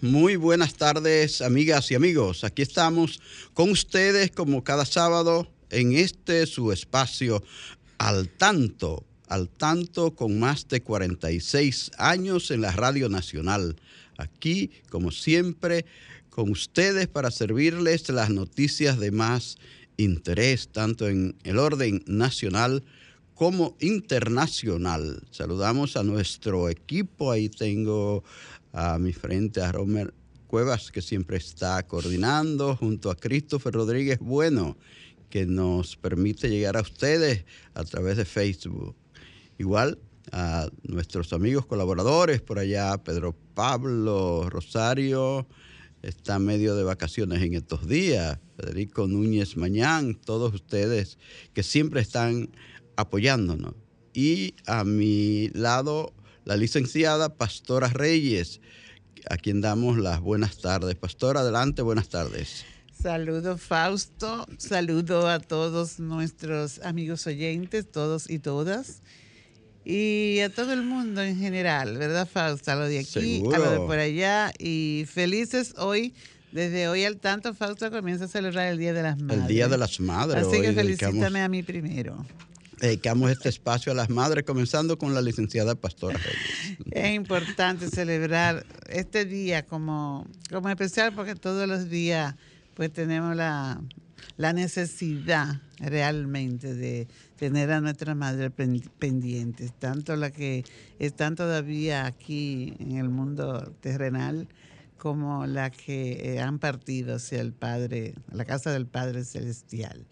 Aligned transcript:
Muy 0.00 0.36
buenas 0.36 0.74
tardes 0.74 1.42
amigas 1.42 1.90
y 1.90 1.94
amigos. 1.94 2.44
Aquí 2.44 2.62
estamos 2.62 3.20
con 3.52 3.70
ustedes 3.70 4.30
como 4.30 4.64
cada 4.64 4.86
sábado 4.86 5.50
en 5.68 5.92
este 5.92 6.46
su 6.46 6.72
espacio 6.72 7.42
al 7.98 8.28
tanto, 8.28 9.04
al 9.28 9.48
tanto 9.48 10.14
con 10.14 10.38
más 10.38 10.68
de 10.68 10.80
46 10.80 11.90
años 11.98 12.50
en 12.50 12.62
la 12.62 12.72
Radio 12.72 13.08
Nacional. 13.10 13.76
Aquí, 14.16 14.70
como 14.88 15.10
siempre, 15.10 15.84
con 16.30 16.50
ustedes 16.50 17.06
para 17.08 17.30
servirles 17.30 18.08
las 18.08 18.30
noticias 18.30 18.98
de 18.98 19.10
más 19.10 19.58
interés, 19.98 20.68
tanto 20.68 21.08
en 21.08 21.36
el 21.44 21.58
orden 21.58 22.02
nacional 22.06 22.84
como 23.34 23.76
internacional. 23.80 25.22
Saludamos 25.30 25.96
a 25.96 26.04
nuestro 26.04 26.68
equipo, 26.68 27.32
ahí 27.32 27.48
tengo 27.48 28.22
a 28.74 28.98
mi 28.98 29.12
frente 29.12 29.60
a 29.60 29.70
Romer 29.72 30.12
Cuevas, 30.48 30.90
que 30.90 31.00
siempre 31.00 31.36
está 31.36 31.86
coordinando, 31.86 32.76
junto 32.76 33.10
a 33.10 33.14
Christopher 33.14 33.72
Rodríguez 33.72 34.18
Bueno, 34.18 34.76
que 35.30 35.46
nos 35.46 35.96
permite 35.96 36.50
llegar 36.50 36.76
a 36.76 36.82
ustedes 36.82 37.44
a 37.74 37.84
través 37.84 38.16
de 38.16 38.24
Facebook. 38.24 38.96
Igual 39.58 39.98
a 40.32 40.68
nuestros 40.82 41.32
amigos 41.32 41.66
colaboradores 41.66 42.40
por 42.40 42.58
allá, 42.58 42.98
Pedro 42.98 43.36
Pablo 43.54 44.48
Rosario, 44.50 45.46
está 46.02 46.38
medio 46.38 46.74
de 46.74 46.82
vacaciones 46.82 47.42
en 47.42 47.54
estos 47.54 47.86
días, 47.86 48.38
Federico 48.56 49.06
Núñez 49.06 49.56
Mañán, 49.56 50.16
todos 50.16 50.52
ustedes 50.52 51.18
que 51.52 51.62
siempre 51.62 52.00
están 52.00 52.50
apoyándonos. 52.96 53.74
Y 54.12 54.54
a 54.66 54.84
mi 54.84 55.48
lado, 55.50 56.12
la 56.44 56.56
licenciada 56.56 57.34
Pastora 57.34 57.88
Reyes, 57.88 58.60
a 59.30 59.36
quien 59.36 59.60
damos 59.60 59.98
las 59.98 60.20
buenas 60.20 60.58
tardes. 60.58 60.94
Pastora, 60.94 61.40
adelante, 61.40 61.82
buenas 61.82 62.08
tardes. 62.08 62.64
Saludo 63.02 63.58
Fausto, 63.58 64.46
saludo 64.56 65.28
a 65.28 65.38
todos 65.38 65.98
nuestros 66.00 66.78
amigos 66.80 67.26
oyentes, 67.26 67.90
todos 67.90 68.30
y 68.30 68.38
todas, 68.38 69.02
y 69.84 70.40
a 70.40 70.48
todo 70.48 70.72
el 70.72 70.82
mundo 70.82 71.22
en 71.22 71.38
general, 71.38 71.98
¿verdad 71.98 72.26
Fausto? 72.26 72.70
A 72.70 72.76
lo 72.76 72.86
de 72.86 73.00
aquí, 73.00 73.42
a 73.54 73.58
lo 73.58 73.70
de 73.70 73.76
por 73.78 73.98
allá, 73.98 74.52
y 74.58 75.04
felices 75.06 75.74
hoy. 75.76 76.14
Desde 76.52 76.86
hoy 76.86 77.04
al 77.04 77.16
tanto, 77.16 77.52
Fausto 77.52 77.90
comienza 77.90 78.26
a 78.26 78.28
celebrar 78.28 78.68
el 78.68 78.78
Día 78.78 78.92
de 78.92 79.02
las 79.02 79.20
Madres. 79.20 79.40
El 79.40 79.48
Día 79.48 79.66
de 79.66 79.76
las 79.76 79.98
Madres. 79.98 80.46
Así 80.46 80.60
que 80.60 80.72
felicítame 80.72 81.42
a 81.42 81.48
mí 81.48 81.64
primero 81.64 82.24
dedicamos 82.84 83.30
este 83.30 83.48
espacio 83.48 83.92
a 83.92 83.94
las 83.94 84.10
madres, 84.10 84.44
comenzando 84.44 84.98
con 84.98 85.14
la 85.14 85.22
licenciada 85.22 85.74
Pastora 85.74 86.18
Reyes. 86.18 86.78
Es 86.90 87.14
importante 87.14 87.88
celebrar 87.88 88.66
este 88.88 89.24
día 89.24 89.64
como, 89.64 90.26
como 90.50 90.68
especial 90.68 91.14
porque 91.14 91.34
todos 91.34 91.66
los 91.68 91.88
días 91.88 92.34
pues 92.74 92.92
tenemos 92.92 93.36
la, 93.36 93.80
la 94.36 94.52
necesidad 94.52 95.60
realmente 95.78 96.74
de 96.74 97.08
tener 97.36 97.70
a 97.70 97.80
nuestra 97.80 98.14
madre 98.14 98.50
pendientes, 98.50 99.72
tanto 99.78 100.16
la 100.16 100.30
que 100.30 100.64
están 100.98 101.36
todavía 101.36 102.06
aquí 102.06 102.74
en 102.78 102.96
el 102.96 103.08
mundo 103.08 103.72
terrenal 103.80 104.48
como 104.98 105.46
la 105.46 105.70
que 105.70 106.34
eh, 106.34 106.40
han 106.40 106.58
partido 106.58 107.16
hacia 107.16 107.40
el 107.40 107.52
Padre, 107.52 108.14
la 108.32 108.44
casa 108.44 108.72
del 108.72 108.86
Padre 108.86 109.24
Celestial. 109.24 110.06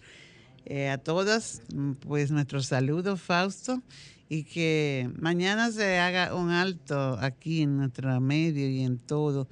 Eh, 0.65 0.89
a 0.89 0.99
todas, 0.99 1.63
mm, 1.75 1.93
pues 1.95 2.31
nuestro 2.31 2.63
saludo, 2.63 3.17
Fausto, 3.17 3.83
y 4.29 4.45
que 4.45 5.11
mañana 5.19 5.71
se 5.73 5.99
haga 5.99 6.35
un 6.35 6.51
alto 6.51 7.19
aquí 7.21 7.63
en 7.63 7.77
nuestro 7.77 8.21
medio 8.21 8.69
y 8.69 8.83
en 8.83 8.99
todo, 8.99 9.49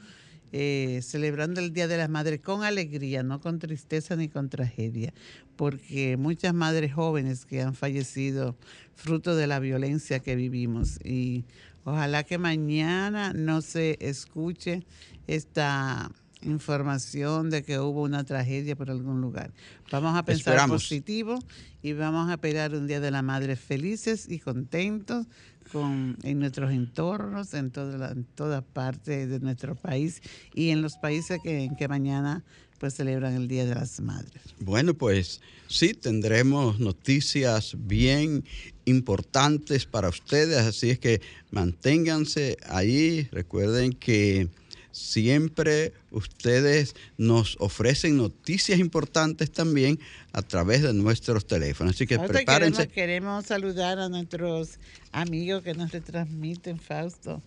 eh, 0.53 1.01
celebrando 1.03 1.61
el 1.61 1.73
Día 1.73 1.89
de 1.89 1.97
las 1.97 2.09
Madres 2.09 2.41
con 2.41 2.63
alegría, 2.63 3.23
no 3.23 3.41
con 3.41 3.59
tristeza 3.59 4.17
ni 4.17 4.29
con 4.29 4.49
tragedia, 4.49 5.13
porque 5.57 6.17
muchas 6.17 6.55
madres 6.55 6.95
jóvenes 6.95 7.45
que 7.45 7.63
han 7.63 7.75
fallecido 7.75 8.57
fruto 8.95 9.35
de 9.37 9.47
la 9.47 9.59
violencia 9.59 10.21
que 10.21 10.37
vivimos 10.37 10.99
y 11.05 11.45
ojalá 11.85 12.25
que 12.25 12.39
mañana 12.39 13.33
no 13.33 13.63
se 13.63 13.97
escuche 14.01 14.87
esta 15.27 16.11
información 16.43 17.51
de 17.51 17.63
que 17.63 17.79
hubo 17.79 18.03
una 18.03 18.25
tragedia 18.25 18.77
por 18.77 18.91
algún 18.91 19.21
lugar. 19.21 19.53
Vamos 19.91 20.17
a 20.17 20.25
pensar 20.25 20.69
positivo 20.69 21.39
y 21.83 21.93
vamos 21.93 22.29
a 22.31 22.35
esperar 22.35 22.75
un 22.75 22.87
Día 22.87 23.01
de 23.01 23.11
la 23.11 23.23
Madre 23.23 23.57
felices 23.57 24.27
y 24.29 24.39
contentos 24.39 25.27
con, 25.73 26.17
en 26.23 26.39
nuestros 26.39 26.73
entornos, 26.73 27.55
en, 27.55 27.71
toda 27.71 28.13
en 28.13 28.25
todas 28.25 28.65
partes 28.65 29.29
de 29.29 29.41
nuestro 29.41 29.75
país 29.75 30.23
y 30.55 30.71
en 30.71 30.83
los 30.83 30.97
países 30.97 31.41
que, 31.43 31.71
que 31.79 31.89
mañana 31.89 32.45
pues 32.79 32.95
celebran 32.95 33.35
el 33.35 33.47
Día 33.47 33.67
de 33.67 33.75
las 33.75 34.01
Madres. 34.01 34.43
Bueno, 34.59 34.95
pues 34.95 35.43
sí, 35.69 35.93
tendremos 35.93 36.81
noticias 36.81 37.77
bien 37.79 38.43
importantes 38.87 39.85
para 39.85 40.09
ustedes, 40.09 40.57
así 40.57 40.89
es 40.89 40.99
que 40.99 41.21
manténganse 41.51 42.57
ahí. 42.67 43.29
Recuerden 43.33 43.93
que 43.93 44.49
siempre 44.93 45.93
ustedes 46.11 46.95
nos 47.17 47.57
ofrecen 47.61 48.17
noticias 48.17 48.79
importantes 48.79 49.51
también 49.51 49.99
a 50.33 50.43
través 50.43 50.83
de 50.83 50.93
nuestros 50.93 51.47
teléfonos. 51.47 51.95
Así 51.95 52.07
que 52.07 52.19
prepárense. 52.19 52.89
Queremos, 52.89 53.47
saludar 53.47 53.99
a 53.99 54.09
nuestros 54.09 54.79
amigos 55.13 55.63
que 55.63 55.75
nos 55.75 55.91
retransmiten, 55.93 56.79
Fausto. 56.79 57.43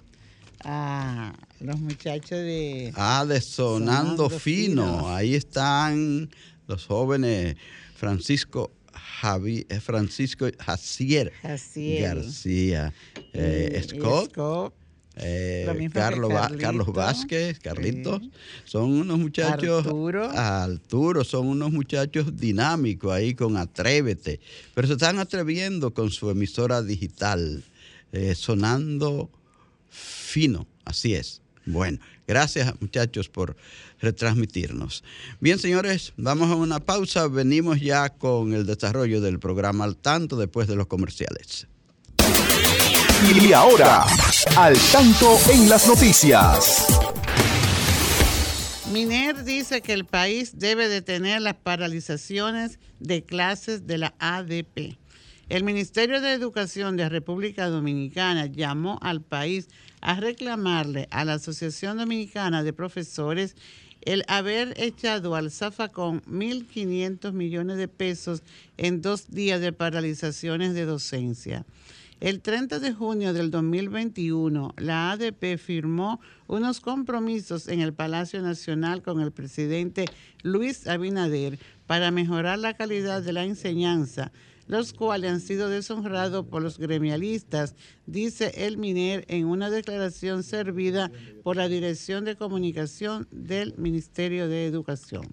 A 0.66 1.34
los 1.60 1.80
muchachos 1.80 2.40
de... 2.40 2.94
Ah, 2.96 3.26
de 3.28 3.42
Sonando, 3.42 4.30
Fino. 4.30 5.14
Ahí 5.14 5.36
están 5.36 6.30
los 6.68 6.86
jóvenes 6.86 7.58
Francisco 7.96 8.72
Javi, 8.94 9.66
eh, 9.70 9.80
Francisco 9.80 10.48
Jacier, 10.60 11.32
García, 11.42 12.94
eh, 13.34 13.82
Scott 13.88 14.74
eh, 15.16 15.90
Carlos, 15.94 16.32
Carlos 16.60 16.88
Vázquez, 16.92 17.60
Carlitos, 17.60 18.22
son 18.66 18.92
unos 18.94 19.20
muchachos. 19.20 19.86
Arturo. 19.86 20.30
Arturo, 20.32 21.24
son 21.24 21.48
unos 21.48 21.72
muchachos 21.72 22.36
dinámicos 22.36 23.12
ahí 23.12 23.36
con 23.36 23.58
Atrévete. 23.58 24.40
Pero 24.74 24.88
se 24.88 24.94
están 24.94 25.20
atreviendo 25.20 25.94
con 25.94 26.10
su 26.10 26.30
emisora 26.30 26.82
digital, 26.82 27.64
eh, 28.12 28.34
sonando 28.36 29.30
fino, 29.90 30.68
así 30.86 31.14
es. 31.14 31.42
Bueno, 31.66 32.00
gracias 32.28 32.74
muchachos 32.82 33.30
por 33.30 33.56
retransmitirnos. 34.02 35.04
Bien, 35.40 35.60
señores, 35.60 36.12
vamos 36.18 36.52
a 36.52 36.56
una 36.56 36.80
pausa. 36.80 37.28
Venimos 37.28 37.80
ya 37.80 38.10
con 38.10 38.54
el 38.54 38.66
desarrollo 38.66 39.22
del 39.22 39.40
programa 39.40 39.86
al 39.86 39.96
tanto 39.96 40.36
después 40.36 40.68
de 40.68 40.76
los 40.76 40.88
comerciales. 40.88 41.68
Y 43.26 43.54
ahora, 43.54 44.06
al 44.58 44.78
tanto 44.92 45.38
en 45.50 45.70
las 45.70 45.88
noticias. 45.88 46.88
Miner 48.92 49.46
dice 49.46 49.82
que 49.82 49.94
el 49.94 50.04
país 50.04 50.60
debe 50.60 50.90
detener 50.90 51.42
las 51.42 51.56
paralizaciones 51.56 52.80
de 53.00 53.24
clases 53.24 53.88
de 53.88 53.98
la 53.98 54.14
ADP. 54.20 54.98
El 55.48 55.64
Ministerio 55.64 56.20
de 56.20 56.34
Educación 56.34 56.98
de 56.98 57.08
República 57.08 57.70
Dominicana 57.70 58.48
llamó 58.48 59.00
al 59.02 59.22
país 59.22 59.70
a 60.02 60.16
reclamarle 60.20 61.08
a 61.10 61.24
la 61.24 61.36
Asociación 61.36 61.98
Dominicana 61.98 62.62
de 62.62 62.74
Profesores 62.74 63.56
el 64.02 64.26
haber 64.28 64.74
echado 64.76 65.36
al 65.36 65.50
zafacón 65.50 66.22
1.500 66.24 67.32
millones 67.32 67.78
de 67.78 67.88
pesos 67.88 68.44
en 68.76 69.02
dos 69.02 69.32
días 69.32 69.62
de 69.62 69.72
paralizaciones 69.72 70.74
de 70.74 70.84
docencia. 70.84 71.66
El 72.24 72.40
30 72.40 72.80
de 72.80 72.94
junio 72.94 73.34
del 73.34 73.52
2021, 73.52 74.76
la 74.78 75.12
ADP 75.12 75.58
firmó 75.58 76.22
unos 76.48 76.80
compromisos 76.80 77.68
en 77.68 77.82
el 77.82 77.94
Palacio 77.94 78.42
Nacional 78.42 79.02
con 79.02 79.20
el 79.20 79.34
presidente 79.34 80.06
Luis 80.42 80.88
Abinader 80.88 81.60
para 81.86 82.12
mejorar 82.12 82.60
la 82.60 82.76
calidad 82.76 83.22
de 83.22 83.34
la 83.34 83.44
enseñanza, 83.44 84.32
los 84.68 84.94
cuales 84.94 85.32
han 85.32 85.42
sido 85.42 85.68
deshonrados 85.68 86.46
por 86.46 86.62
los 86.62 86.80
gremialistas, 86.80 87.76
dice 88.06 88.54
el 88.56 88.78
MINER 88.78 89.26
en 89.28 89.46
una 89.46 89.70
declaración 89.70 90.44
servida 90.44 91.12
por 91.44 91.58
la 91.58 91.68
Dirección 91.68 92.24
de 92.24 92.38
Comunicación 92.38 93.28
del 93.32 93.76
Ministerio 93.78 94.48
de 94.48 94.66
Educación. 94.66 95.26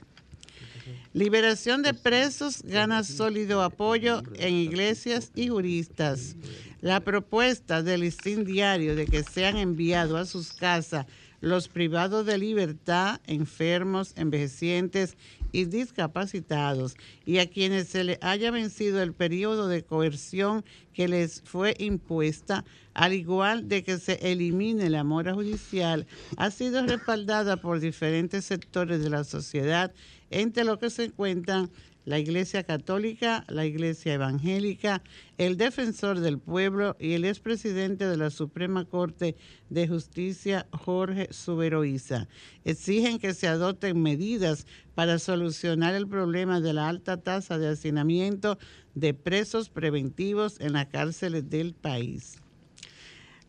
Liberación 1.13 1.83
de 1.83 1.93
presos 1.93 2.63
gana 2.63 3.03
sólido 3.03 3.63
apoyo 3.63 4.23
en 4.35 4.55
iglesias 4.55 5.33
y 5.35 5.49
juristas. 5.49 6.37
La 6.83 7.01
propuesta 7.01 7.83
del 7.83 8.03
listín 8.03 8.45
diario 8.45 8.95
de 8.95 9.07
que 9.07 9.25
sean 9.25 9.57
enviados 9.57 10.21
a 10.21 10.25
sus 10.25 10.53
casas 10.53 11.07
los 11.41 11.69
privados 11.69 12.27
de 12.27 12.39
libertad, 12.39 13.21
enfermos, 13.27 14.13
envejecientes 14.17 15.17
y 15.53 15.65
discapacitados, 15.65 16.95
y 17.25 17.39
a 17.39 17.51
quienes 17.51 17.89
se 17.89 18.05
les 18.05 18.19
haya 18.21 18.51
vencido 18.51 19.03
el 19.03 19.13
periodo 19.13 19.67
de 19.67 19.83
coerción 19.83 20.65
que 20.93 21.09
les 21.09 21.43
fue 21.43 21.75
impuesta, 21.79 22.65
al 22.95 23.15
igual 23.15 23.69
de 23.69 23.83
que 23.83 23.99
se 23.99 24.15
elimine 24.31 24.91
la 24.91 25.03
mora 25.03 25.35
judicial, 25.35 26.07
ha 26.37 26.51
sido 26.51 26.87
respaldada 26.87 27.57
por 27.57 27.81
diferentes 27.81 28.45
sectores 28.45 29.03
de 29.03 29.11
la 29.11 29.25
sociedad, 29.25 29.93
entre 30.31 30.65
los 30.65 30.79
que 30.79 30.91
se 30.91 31.05
encuentran 31.05 31.71
la 32.05 32.19
Iglesia 32.19 32.65
Católica, 32.65 33.45
la 33.49 33.67
Iglesia 33.67 34.15
Evangélica, 34.15 35.03
el 35.39 35.57
Defensor 35.57 36.21
del 36.21 36.39
Pueblo 36.39 36.97
y 36.99 37.13
el 37.13 37.25
expresidente 37.25 38.07
de 38.07 38.17
la 38.17 38.31
Suprema 38.31 38.85
Corte 38.85 39.37
de 39.69 39.87
Justicia, 39.87 40.67
Jorge 40.73 41.29
Suberoiza. 41.31 42.27
Exigen 42.65 43.19
que 43.19 43.35
se 43.35 43.49
adopten 43.49 44.01
medidas 44.01 44.67
para 44.95 45.19
solucionar 45.19 45.95
el 45.95 46.09
problema 46.09 46.61
de 46.61 46.73
la 46.73 46.89
alta 46.89 47.19
tasa 47.19 47.59
de 47.59 47.69
hacinamiento 47.69 48.59
de 48.95 49.15
presos 49.15 49.69
preventivos 49.69 50.59
en 50.61 50.73
las 50.73 50.87
cárceles 50.87 51.51
del 51.51 51.75
país. 51.75 52.39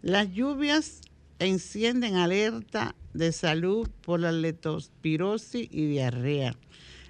Las 0.01 0.31
lluvias 0.31 1.01
encienden 1.41 2.15
alerta 2.15 2.95
de 3.13 3.31
salud 3.31 3.89
por 4.01 4.19
la 4.19 4.31
letospirosis 4.31 5.67
y 5.71 5.87
diarrea. 5.87 6.55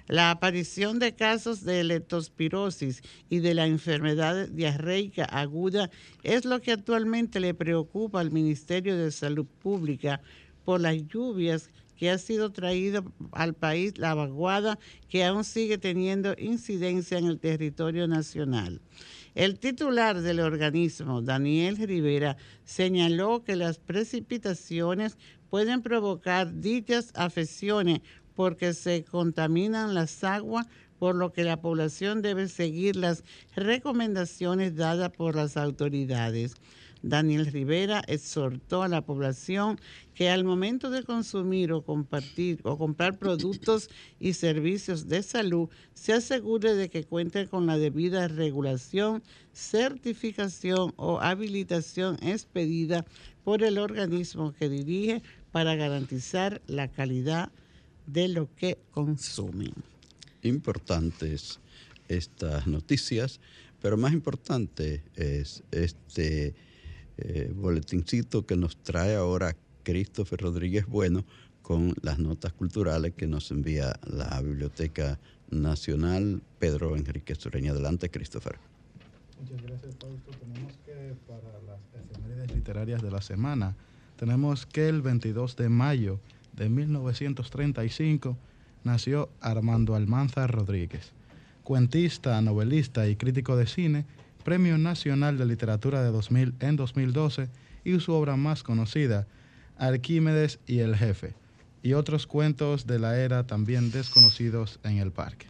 La 0.08 0.30
aparición 0.30 0.98
de 0.98 1.14
casos 1.14 1.64
de 1.64 1.84
leptospirosis 1.84 3.02
y 3.28 3.40
de 3.40 3.54
la 3.54 3.66
enfermedad 3.66 4.48
diarreica 4.48 5.24
aguda 5.24 5.90
es 6.22 6.44
lo 6.44 6.60
que 6.60 6.72
actualmente 6.72 7.40
le 7.40 7.54
preocupa 7.54 8.20
al 8.20 8.30
Ministerio 8.30 8.96
de 8.96 9.10
Salud 9.10 9.46
Pública 9.60 10.20
por 10.64 10.80
las 10.80 10.96
lluvias 11.06 11.70
que 12.02 12.10
ha 12.10 12.18
sido 12.18 12.50
traído 12.50 13.04
al 13.30 13.54
país 13.54 13.96
la 13.96 14.12
vaguada 14.12 14.76
que 15.08 15.24
aún 15.24 15.44
sigue 15.44 15.78
teniendo 15.78 16.34
incidencia 16.36 17.16
en 17.16 17.26
el 17.26 17.38
territorio 17.38 18.08
nacional. 18.08 18.80
El 19.36 19.60
titular 19.60 20.20
del 20.20 20.40
organismo, 20.40 21.22
Daniel 21.22 21.76
Rivera, 21.76 22.36
señaló 22.64 23.44
que 23.44 23.54
las 23.54 23.78
precipitaciones 23.78 25.16
pueden 25.48 25.80
provocar 25.80 26.52
dichas 26.60 27.12
afecciones 27.14 28.00
porque 28.34 28.74
se 28.74 29.04
contaminan 29.04 29.94
las 29.94 30.24
aguas, 30.24 30.66
por 30.98 31.14
lo 31.14 31.32
que 31.32 31.44
la 31.44 31.60
población 31.60 32.20
debe 32.20 32.48
seguir 32.48 32.96
las 32.96 33.22
recomendaciones 33.54 34.74
dadas 34.74 35.10
por 35.10 35.36
las 35.36 35.56
autoridades. 35.56 36.56
Daniel 37.02 37.46
Rivera 37.46 38.02
exhortó 38.06 38.82
a 38.82 38.88
la 38.88 39.04
población 39.04 39.80
que 40.14 40.30
al 40.30 40.44
momento 40.44 40.90
de 40.90 41.02
consumir 41.02 41.72
o 41.72 41.82
compartir 41.82 42.60
o 42.62 42.78
comprar 42.78 43.18
productos 43.18 43.90
y 44.20 44.34
servicios 44.34 45.08
de 45.08 45.22
salud 45.22 45.68
se 45.94 46.12
asegure 46.12 46.74
de 46.74 46.88
que 46.88 47.04
cuente 47.04 47.48
con 47.48 47.66
la 47.66 47.76
debida 47.76 48.28
regulación, 48.28 49.22
certificación 49.52 50.92
o 50.96 51.20
habilitación 51.20 52.18
expedida 52.22 53.04
por 53.44 53.62
el 53.62 53.78
organismo 53.78 54.52
que 54.52 54.68
dirige 54.68 55.22
para 55.50 55.74
garantizar 55.74 56.62
la 56.66 56.88
calidad 56.88 57.50
de 58.06 58.28
lo 58.28 58.48
que 58.54 58.78
consumen. 58.90 59.72
Importantes 60.42 61.60
estas 62.08 62.66
noticias, 62.66 63.40
pero 63.80 63.96
más 63.96 64.12
importante 64.12 65.02
es 65.16 65.62
este 65.70 66.54
eh, 67.18 67.52
boletincito 67.54 68.46
que 68.46 68.56
nos 68.56 68.76
trae 68.76 69.14
ahora 69.14 69.56
Christopher 69.82 70.40
Rodríguez 70.40 70.86
Bueno 70.86 71.24
con 71.62 71.94
las 72.02 72.18
notas 72.18 72.52
culturales 72.52 73.14
que 73.14 73.26
nos 73.26 73.50
envía 73.50 73.94
la 74.04 74.40
Biblioteca 74.40 75.18
Nacional 75.50 76.42
Pedro 76.58 76.96
Enrique 76.96 77.34
Sureña. 77.34 77.72
Adelante, 77.72 78.10
Christopher. 78.10 78.58
Muchas 79.40 79.62
gracias, 79.62 79.96
Fausto. 79.96 80.30
Tenemos 80.38 80.72
que 80.84 81.14
para 81.26 81.60
las 81.66 81.80
efemérides 81.94 82.54
literarias 82.54 83.02
de 83.02 83.10
la 83.10 83.20
semana, 83.20 83.76
tenemos 84.16 84.66
que 84.66 84.88
el 84.88 85.02
22 85.02 85.56
de 85.56 85.68
mayo 85.68 86.20
de 86.52 86.68
1935 86.68 88.36
nació 88.84 89.30
Armando 89.40 89.94
Almanza 89.94 90.46
Rodríguez, 90.46 91.12
cuentista, 91.64 92.40
novelista 92.40 93.08
y 93.08 93.16
crítico 93.16 93.56
de 93.56 93.66
cine, 93.66 94.06
Premio 94.44 94.76
Nacional 94.78 95.38
de 95.38 95.46
Literatura 95.46 96.02
de 96.02 96.10
2000 96.10 96.54
en 96.60 96.76
2012 96.76 97.48
y 97.84 98.00
su 98.00 98.12
obra 98.12 98.36
más 98.36 98.62
conocida, 98.62 99.26
Arquímedes 99.78 100.58
y 100.66 100.80
el 100.80 100.96
Jefe, 100.96 101.34
y 101.82 101.94
otros 101.94 102.26
cuentos 102.26 102.86
de 102.86 102.98
la 102.98 103.18
era 103.18 103.46
también 103.46 103.90
desconocidos 103.90 104.78
en 104.84 104.98
el 104.98 105.10
parque. 105.12 105.46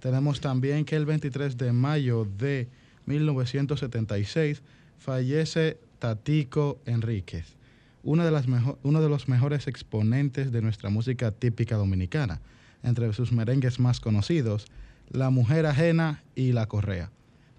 Tenemos 0.00 0.40
también 0.40 0.84
que 0.84 0.96
el 0.96 1.06
23 1.06 1.56
de 1.56 1.72
mayo 1.72 2.26
de 2.38 2.68
1976 3.06 4.62
fallece 4.98 5.78
Tatico 5.98 6.78
Enríquez, 6.86 7.56
uno 8.02 8.24
de, 8.24 8.76
uno 8.82 9.00
de 9.00 9.08
los 9.08 9.28
mejores 9.28 9.66
exponentes 9.66 10.52
de 10.52 10.60
nuestra 10.60 10.90
música 10.90 11.30
típica 11.30 11.76
dominicana, 11.76 12.40
entre 12.82 13.12
sus 13.14 13.32
merengues 13.32 13.80
más 13.80 14.00
conocidos, 14.00 14.66
La 15.10 15.30
Mujer 15.30 15.66
Ajena 15.66 16.22
y 16.34 16.52
La 16.52 16.66
Correa. 16.66 17.10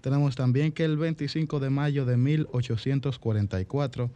Tenemos 0.06 0.36
también 0.36 0.70
que 0.70 0.84
el 0.84 0.96
25 0.96 1.58
de 1.58 1.68
mayo 1.68 2.04
de 2.04 2.16
1844 2.16 4.08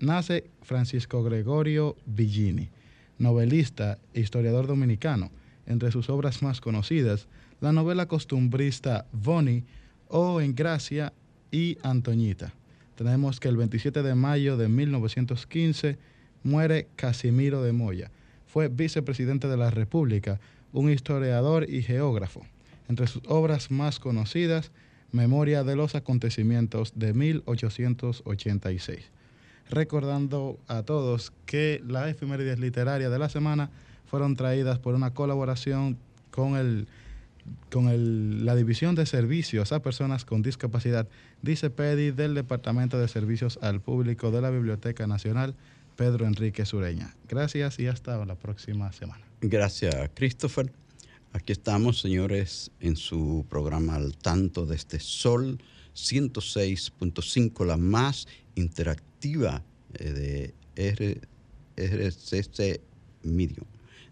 nace 0.00 0.44
Francisco 0.60 1.22
Gregorio 1.22 1.96
Villini, 2.04 2.68
novelista 3.16 3.96
e 4.12 4.20
historiador 4.20 4.66
dominicano. 4.66 5.30
Entre 5.64 5.92
sus 5.92 6.10
obras 6.10 6.42
más 6.42 6.60
conocidas, 6.60 7.26
la 7.62 7.72
novela 7.72 8.04
costumbrista 8.04 9.06
Bonnie 9.10 9.64
o 10.08 10.42
En 10.42 10.54
Gracia 10.54 11.14
y 11.50 11.78
Antoñita 11.82 12.52
tenemos 12.94 13.40
que 13.40 13.48
el 13.48 13.56
27 13.56 14.02
de 14.02 14.14
mayo 14.14 14.58
de 14.58 14.68
1915 14.68 15.96
muere 16.42 16.86
Casimiro 16.96 17.62
de 17.62 17.72
Moya. 17.72 18.10
Fue 18.46 18.68
vicepresidente 18.68 19.48
de 19.48 19.56
la 19.56 19.70
República, 19.70 20.38
un 20.74 20.90
historiador 20.90 21.64
y 21.66 21.80
geógrafo. 21.80 22.44
Entre 22.90 23.06
sus 23.06 23.22
obras 23.26 23.70
más 23.70 23.98
conocidas, 24.00 24.70
Memoria 25.12 25.64
de 25.64 25.76
los 25.76 25.94
acontecimientos 25.94 26.92
de 26.94 27.14
1886. 27.14 29.10
Recordando 29.70 30.58
a 30.66 30.82
todos 30.82 31.32
que 31.46 31.82
las 31.86 32.08
efemérides 32.08 32.58
literarias 32.58 33.10
de 33.10 33.18
la 33.18 33.28
semana 33.28 33.70
fueron 34.06 34.36
traídas 34.36 34.78
por 34.78 34.94
una 34.94 35.12
colaboración 35.12 35.98
con 36.30 36.56
el 36.56 36.86
con 37.70 38.44
la 38.44 38.54
División 38.54 38.94
de 38.94 39.06
Servicios 39.06 39.72
a 39.72 39.80
Personas 39.80 40.24
con 40.24 40.42
Discapacidad, 40.42 41.08
dice 41.42 41.70
PEDI 41.70 42.10
del 42.10 42.34
Departamento 42.34 42.98
de 42.98 43.08
Servicios 43.08 43.58
al 43.62 43.80
Público 43.80 44.30
de 44.30 44.42
la 44.42 44.50
Biblioteca 44.50 45.06
Nacional, 45.06 45.54
Pedro 45.96 46.26
Enrique 46.26 46.64
Sureña. 46.64 47.14
Gracias 47.28 47.78
y 47.78 47.86
hasta 47.86 48.24
la 48.24 48.34
próxima 48.34 48.92
semana. 48.92 49.24
Gracias, 49.40 50.10
Christopher. 50.14 50.70
Aquí 51.32 51.52
estamos, 51.52 52.00
señores, 52.00 52.70
en 52.80 52.96
su 52.96 53.44
programa 53.50 53.96
Al 53.96 54.16
Tanto 54.16 54.64
de 54.64 54.76
este 54.76 54.98
Sol 54.98 55.58
106.5, 55.94 57.66
la 57.66 57.76
más 57.76 58.26
interactiva 58.54 59.62
eh, 59.94 60.54
de 60.76 61.20
RCC 61.76 62.80
Medium. 63.22 63.66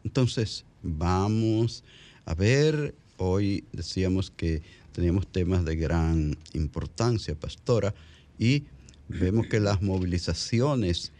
Entonces, 0.04 0.66
vamos 0.82 1.84
a 2.26 2.34
ver, 2.34 2.94
hoy 3.16 3.64
decíamos 3.72 4.30
que 4.30 4.60
teníamos 4.92 5.26
temas 5.26 5.64
de 5.64 5.74
gran 5.74 6.36
importancia, 6.52 7.34
pastora, 7.34 7.94
y 8.38 8.64
vemos 9.08 9.46
que 9.46 9.58
las 9.58 9.80
movilizaciones 9.80 11.12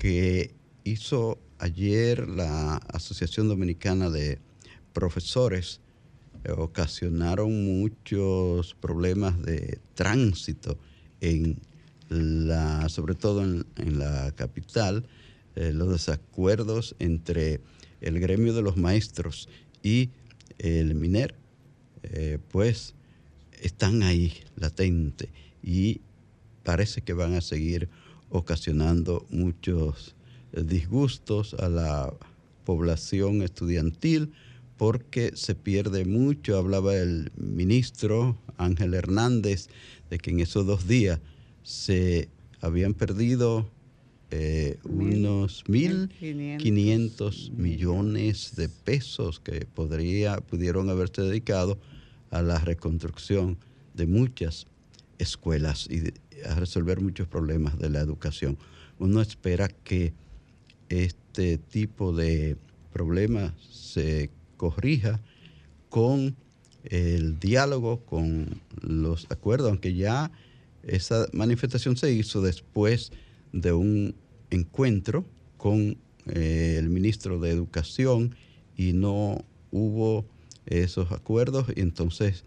que 0.00 0.52
hizo 0.82 1.38
ayer 1.58 2.28
la 2.28 2.76
Asociación 2.88 3.48
Dominicana 3.48 4.10
de 4.10 4.40
Profesores 4.94 5.80
eh, 6.44 6.52
ocasionaron 6.52 7.80
muchos 7.80 8.74
problemas 8.74 9.42
de 9.42 9.80
tránsito 9.94 10.78
en 11.20 11.60
la, 12.08 12.88
sobre 12.88 13.14
todo 13.14 13.42
en, 13.42 13.98
la 13.98 14.30
capital, 14.36 15.04
eh, 15.56 15.72
los 15.72 15.90
desacuerdos 15.90 16.94
entre 17.00 17.60
el 18.00 18.20
gremio 18.20 18.54
de 18.54 18.62
los 18.62 18.76
maestros 18.76 19.48
y 19.82 20.10
el 20.58 20.94
MINER, 20.94 21.34
eh, 22.04 22.38
pues 22.52 22.94
están 23.60 24.02
ahí 24.02 24.34
latente 24.56 25.30
y 25.62 26.02
parece 26.62 27.00
que 27.00 27.14
van 27.14 27.34
a 27.34 27.40
seguir 27.40 27.88
ocasionando 28.28 29.26
muchos 29.30 30.14
disgustos 30.52 31.54
a 31.54 31.68
la 31.68 32.14
población 32.64 33.42
estudiantil 33.42 34.32
porque 34.76 35.32
se 35.34 35.54
pierde 35.54 36.04
mucho. 36.04 36.56
Hablaba 36.56 36.96
el 36.96 37.30
ministro 37.36 38.36
Ángel 38.56 38.94
Hernández 38.94 39.68
de 40.10 40.18
que 40.18 40.30
en 40.30 40.40
esos 40.40 40.66
dos 40.66 40.86
días 40.88 41.20
se 41.62 42.28
habían 42.60 42.94
perdido 42.94 43.70
eh, 44.30 44.78
unos 44.84 45.64
1.500 45.66 47.50
millones 47.52 48.56
de 48.56 48.68
pesos 48.68 49.38
que 49.40 49.66
podría, 49.66 50.38
pudieron 50.38 50.90
haberse 50.90 51.22
dedicado 51.22 51.78
a 52.30 52.42
la 52.42 52.58
reconstrucción 52.58 53.58
de 53.94 54.06
muchas 54.06 54.66
escuelas 55.18 55.88
y 55.88 56.12
a 56.46 56.54
resolver 56.56 57.00
muchos 57.00 57.28
problemas 57.28 57.78
de 57.78 57.90
la 57.90 58.00
educación. 58.00 58.58
Uno 58.98 59.20
espera 59.20 59.68
que 59.68 60.12
este 60.88 61.58
tipo 61.58 62.12
de 62.12 62.56
problemas 62.92 63.52
se 63.70 64.30
corrija 64.70 65.20
con 65.90 66.36
el 66.84 67.38
diálogo, 67.38 68.00
con 68.00 68.60
los 68.80 69.26
acuerdos, 69.30 69.68
aunque 69.68 69.94
ya 69.94 70.30
esa 70.82 71.26
manifestación 71.32 71.96
se 71.96 72.12
hizo 72.12 72.40
después 72.40 73.12
de 73.52 73.72
un 73.72 74.14
encuentro 74.50 75.26
con 75.58 75.98
eh, 76.26 76.76
el 76.78 76.88
ministro 76.88 77.38
de 77.40 77.50
Educación 77.50 78.34
y 78.76 78.94
no 78.94 79.44
hubo 79.70 80.24
esos 80.66 81.12
acuerdos 81.12 81.66
y 81.76 81.80
entonces 81.80 82.44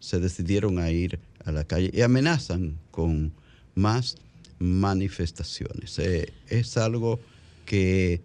se 0.00 0.18
decidieron 0.18 0.80
a 0.80 0.90
ir 0.90 1.20
a 1.44 1.52
la 1.52 1.64
calle 1.64 1.90
y 1.92 2.00
amenazan 2.00 2.78
con 2.90 3.32
más 3.76 4.16
manifestaciones. 4.58 5.98
Eh, 6.00 6.32
es 6.48 6.76
algo 6.76 7.20
que 7.64 8.20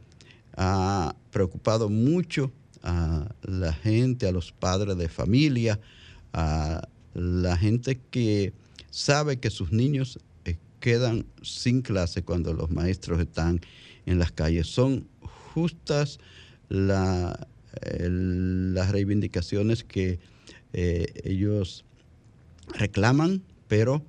ha 0.58 1.16
preocupado 1.32 1.90
mucho 1.90 2.52
a 2.86 3.28
la 3.42 3.74
gente, 3.74 4.28
a 4.28 4.32
los 4.32 4.52
padres 4.52 4.96
de 4.98 5.10
familia, 5.10 5.80
a 6.34 6.88
la 7.14 7.58
gente 7.58 8.00
que 8.12 8.54
sabe 8.90 9.38
que 9.38 9.50
sus 9.50 9.72
niños 9.72 10.20
eh, 10.46 10.58
quedan 10.80 11.26
sin 11.42 11.82
clase 11.82 12.24
cuando 12.24 12.54
los 12.54 12.70
maestros 12.70 13.20
están 13.20 13.60
en 14.06 14.20
las 14.20 14.32
calles. 14.32 14.68
Son 14.68 15.08
justas 15.54 16.20
las 16.70 17.38
reivindicaciones 18.92 19.84
que 19.84 20.20
eh, 20.74 21.08
ellos 21.24 21.86
reclaman, 22.78 23.42
pero 23.68 24.04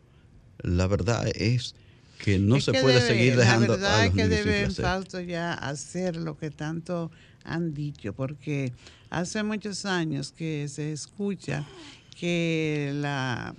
la 0.63 0.87
verdad 0.87 1.27
es 1.35 1.75
que 2.19 2.39
no 2.39 2.61
se 2.61 2.73
puede 2.73 3.01
seguir 3.01 3.37
dejando 3.37 3.77
la 3.77 3.77
verdad 3.77 4.07
es 4.07 4.13
que 4.13 4.29
deben 4.29 4.73
Fausto 4.73 5.21
ya 5.21 5.53
hacer 5.53 6.17
lo 6.17 6.37
que 6.37 6.51
tanto 6.51 7.11
han 7.45 7.75
dicho 7.75 8.13
porque 8.13 8.73
hace 9.11 9.43
muchos 9.43 9.85
años 9.85 10.33
que 10.33 10.69
se 10.69 10.93
escucha 10.93 11.65
que 12.19 12.93
la 12.95 13.55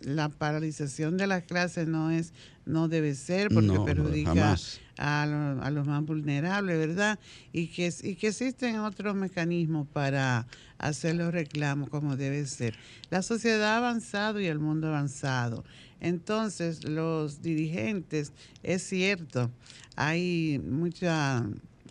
la 0.00 0.28
paralización 0.28 1.16
de 1.16 1.26
las 1.26 1.42
clases 1.44 1.88
no 1.88 2.10
es 2.10 2.32
no 2.64 2.88
debe 2.88 3.14
ser 3.14 3.48
porque 3.48 3.80
perjudica 3.80 4.56
a, 4.98 5.70
los 5.70 5.86
más 5.86 6.04
vulnerables, 6.04 6.76
¿verdad? 6.76 7.18
Y 7.52 7.68
que, 7.68 7.92
y 8.02 8.16
que 8.16 8.28
existen 8.28 8.78
otros 8.80 9.14
mecanismos 9.14 9.86
para 9.88 10.46
hacer 10.76 11.14
los 11.16 11.32
reclamos 11.32 11.88
como 11.88 12.16
debe 12.16 12.44
ser. 12.46 12.74
La 13.10 13.22
sociedad 13.22 13.74
ha 13.74 13.76
avanzado 13.78 14.38
y 14.40 14.46
el 14.46 14.58
mundo 14.58 14.88
ha 14.88 14.90
avanzado. 14.90 15.64
Entonces, 16.00 16.84
los 16.84 17.42
dirigentes, 17.42 18.32
es 18.62 18.82
cierto, 18.82 19.50
hay 19.96 20.60
mucha 20.64 21.44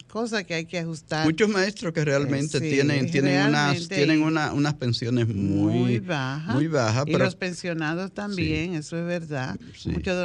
cosa 0.07 0.43
que 0.43 0.53
hay 0.53 0.65
que 0.65 0.79
ajustar. 0.79 1.25
Muchos 1.25 1.49
maestros 1.49 1.93
que 1.93 2.03
realmente 2.05 2.59
tienen 2.59 3.11
tienen 3.11 3.47
unas 3.47 3.87
tienen 3.87 4.21
unas 4.21 4.73
pensiones 4.75 5.27
muy, 5.27 5.99
bajas. 5.99 6.55
Muy 6.55 6.67
bajas 6.67 7.05
y 7.07 7.13
los 7.13 7.35
pensionados 7.35 8.11
también, 8.13 8.75
eso 8.75 8.97
es 8.97 9.05
verdad. 9.05 9.59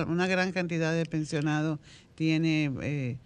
una 0.08 0.26
gran 0.26 0.52
cantidad 0.52 0.94
de 0.94 1.04
pensionados 1.06 1.78
tiene 2.14 2.72
eh, 2.82 3.18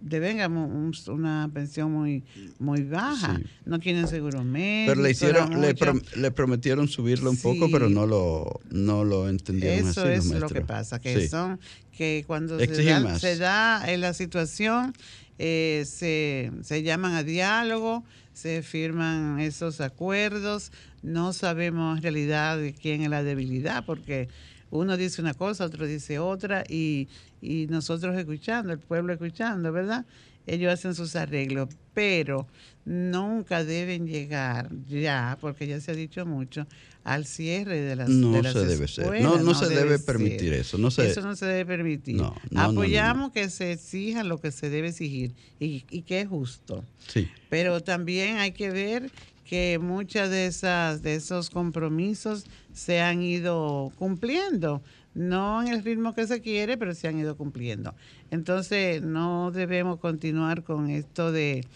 devengamos 0.00 1.06
una 1.08 1.48
pensión 1.54 1.92
muy 1.92 2.24
muy 2.58 2.82
baja, 2.82 3.40
no 3.64 3.78
tienen 3.78 4.08
seguro 4.08 4.42
médico. 4.42 4.92
Pero 4.92 5.02
le 5.02 5.10
hicieron, 5.12 5.60
le, 5.60 6.30
prometieron 6.32 6.88
subirlo 6.88 7.30
un 7.30 7.36
poco, 7.36 7.70
pero 7.70 7.88
no 7.88 8.06
lo 8.06 8.60
no 8.70 9.04
lo 9.04 9.28
entendieron 9.28 9.88
Eso 9.88 10.06
es 10.08 10.26
lo 10.26 10.48
que 10.48 10.62
pasa, 10.62 11.00
que 11.00 11.28
son 11.28 11.60
que 11.96 12.24
cuando 12.26 12.58
se 12.58 12.66
da, 12.66 13.18
se 13.18 13.36
da, 13.36 13.92
en 13.92 14.00
la 14.00 14.12
situación 14.12 14.92
eh, 15.38 15.84
se, 15.86 16.50
se 16.62 16.82
llaman 16.82 17.14
a 17.14 17.22
diálogo, 17.22 18.04
se 18.32 18.62
firman 18.62 19.38
esos 19.40 19.80
acuerdos, 19.80 20.72
no 21.02 21.32
sabemos 21.32 21.98
en 21.98 22.02
realidad 22.02 22.58
de 22.58 22.72
quién 22.72 23.02
es 23.02 23.10
la 23.10 23.22
debilidad, 23.22 23.84
porque 23.84 24.28
uno 24.70 24.96
dice 24.96 25.20
una 25.20 25.34
cosa, 25.34 25.66
otro 25.66 25.86
dice 25.86 26.18
otra, 26.18 26.64
y, 26.68 27.08
y 27.42 27.66
nosotros 27.66 28.16
escuchando, 28.16 28.72
el 28.72 28.78
pueblo 28.78 29.12
escuchando, 29.12 29.72
¿verdad? 29.72 30.06
Ellos 30.46 30.72
hacen 30.72 30.94
sus 30.94 31.14
arreglos, 31.16 31.68
pero 31.92 32.46
nunca 32.84 33.64
deben 33.64 34.06
llegar 34.06 34.70
ya, 34.88 35.36
porque 35.40 35.66
ya 35.66 35.80
se 35.80 35.90
ha 35.90 35.94
dicho 35.94 36.24
mucho, 36.24 36.66
al 37.04 37.26
cierre 37.26 37.80
de 37.80 37.96
las 37.96 38.08
No 38.08 38.32
de 38.32 38.42
las 38.42 38.52
se 38.52 38.64
debe 38.64 38.88
ser. 38.88 39.22
No, 39.22 39.38
no, 39.38 39.54
se 39.54 39.68
debe, 39.68 39.98
permitir 39.98 40.52
eso. 40.52 40.78
No 40.78 40.88
eso 40.88 41.20
no 41.22 41.36
se 41.36 41.46
debe 41.46 41.66
permitir. 41.66 42.22
Apoyamos 42.54 43.32
que 43.32 43.50
se 43.50 43.72
exija 43.72 44.22
lo 44.24 44.40
que 44.40 44.52
se 44.52 44.70
debe 44.70 44.88
exigir 44.88 45.32
y, 45.58 45.84
y 45.90 46.02
que 46.02 46.20
es 46.20 46.28
justo. 46.28 46.84
Sí. 47.08 47.28
Pero 47.48 47.80
también 47.82 48.38
hay 48.38 48.52
que 48.52 48.70
ver 48.70 49.10
que 49.44 49.78
muchas 49.80 50.30
de 50.30 50.46
esas 50.46 51.02
de 51.02 51.14
esos 51.14 51.50
compromisos 51.50 52.44
se 52.72 53.00
han 53.00 53.22
ido 53.22 53.92
cumpliendo, 53.96 54.82
no 55.14 55.62
en 55.62 55.68
el 55.68 55.84
ritmo 55.84 56.14
que 56.14 56.26
se 56.26 56.40
quiere, 56.40 56.78
pero 56.78 56.94
se 56.94 57.08
han 57.08 57.18
ido 57.18 57.36
cumpliendo. 57.36 57.94
Entonces, 58.30 59.02
no 59.02 59.50
debemos 59.50 59.98
continuar 59.98 60.62
con 60.62 60.88
esto 60.90 61.32
de, 61.32 61.66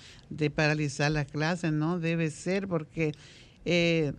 paralizar 0.55 1.11
las 1.11 1.27
clases, 1.27 1.73
no 1.73 1.99
debe 1.99 2.31
ser 2.31 2.67
porque 2.69 3.13
eh, 3.65 4.13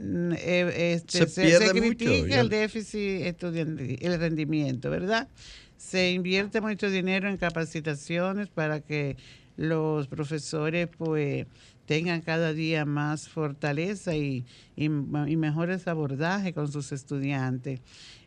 eh, 0.00 0.92
este, 0.94 1.26
se, 1.26 1.70
critica 1.70 2.40
el 2.40 2.48
déficit 2.48 3.22
estudiantil, 3.22 3.98
el 4.00 4.18
rendimiento, 4.18 4.90
¿verdad? 4.90 5.28
Se 5.76 6.12
invierte 6.12 6.60
mucho 6.60 6.90
dinero 6.90 7.28
en 7.28 7.36
capacitaciones 7.36 8.48
para 8.48 8.80
que 8.80 9.16
los 9.56 10.08
profesores 10.08 10.88
pues 10.98 11.46
tengan 11.86 12.20
cada 12.22 12.52
día 12.52 12.84
más 12.84 13.28
fortaleza 13.28 14.16
y, 14.16 14.44
y, 14.76 14.88
mejores 14.88 15.86
abordajes 15.86 16.54
con 16.54 16.70
sus 16.70 16.92
estudiantes. 16.92 17.80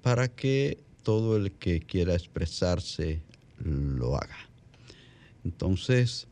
para 0.02 0.28
que 0.28 0.84
todo 1.04 1.38
el 1.38 1.54
que 1.54 1.80
quiera 1.80 2.14
expresarse 2.14 3.22
lo 3.64 4.18
haga. 4.18 4.36
Entonces, 5.44 6.28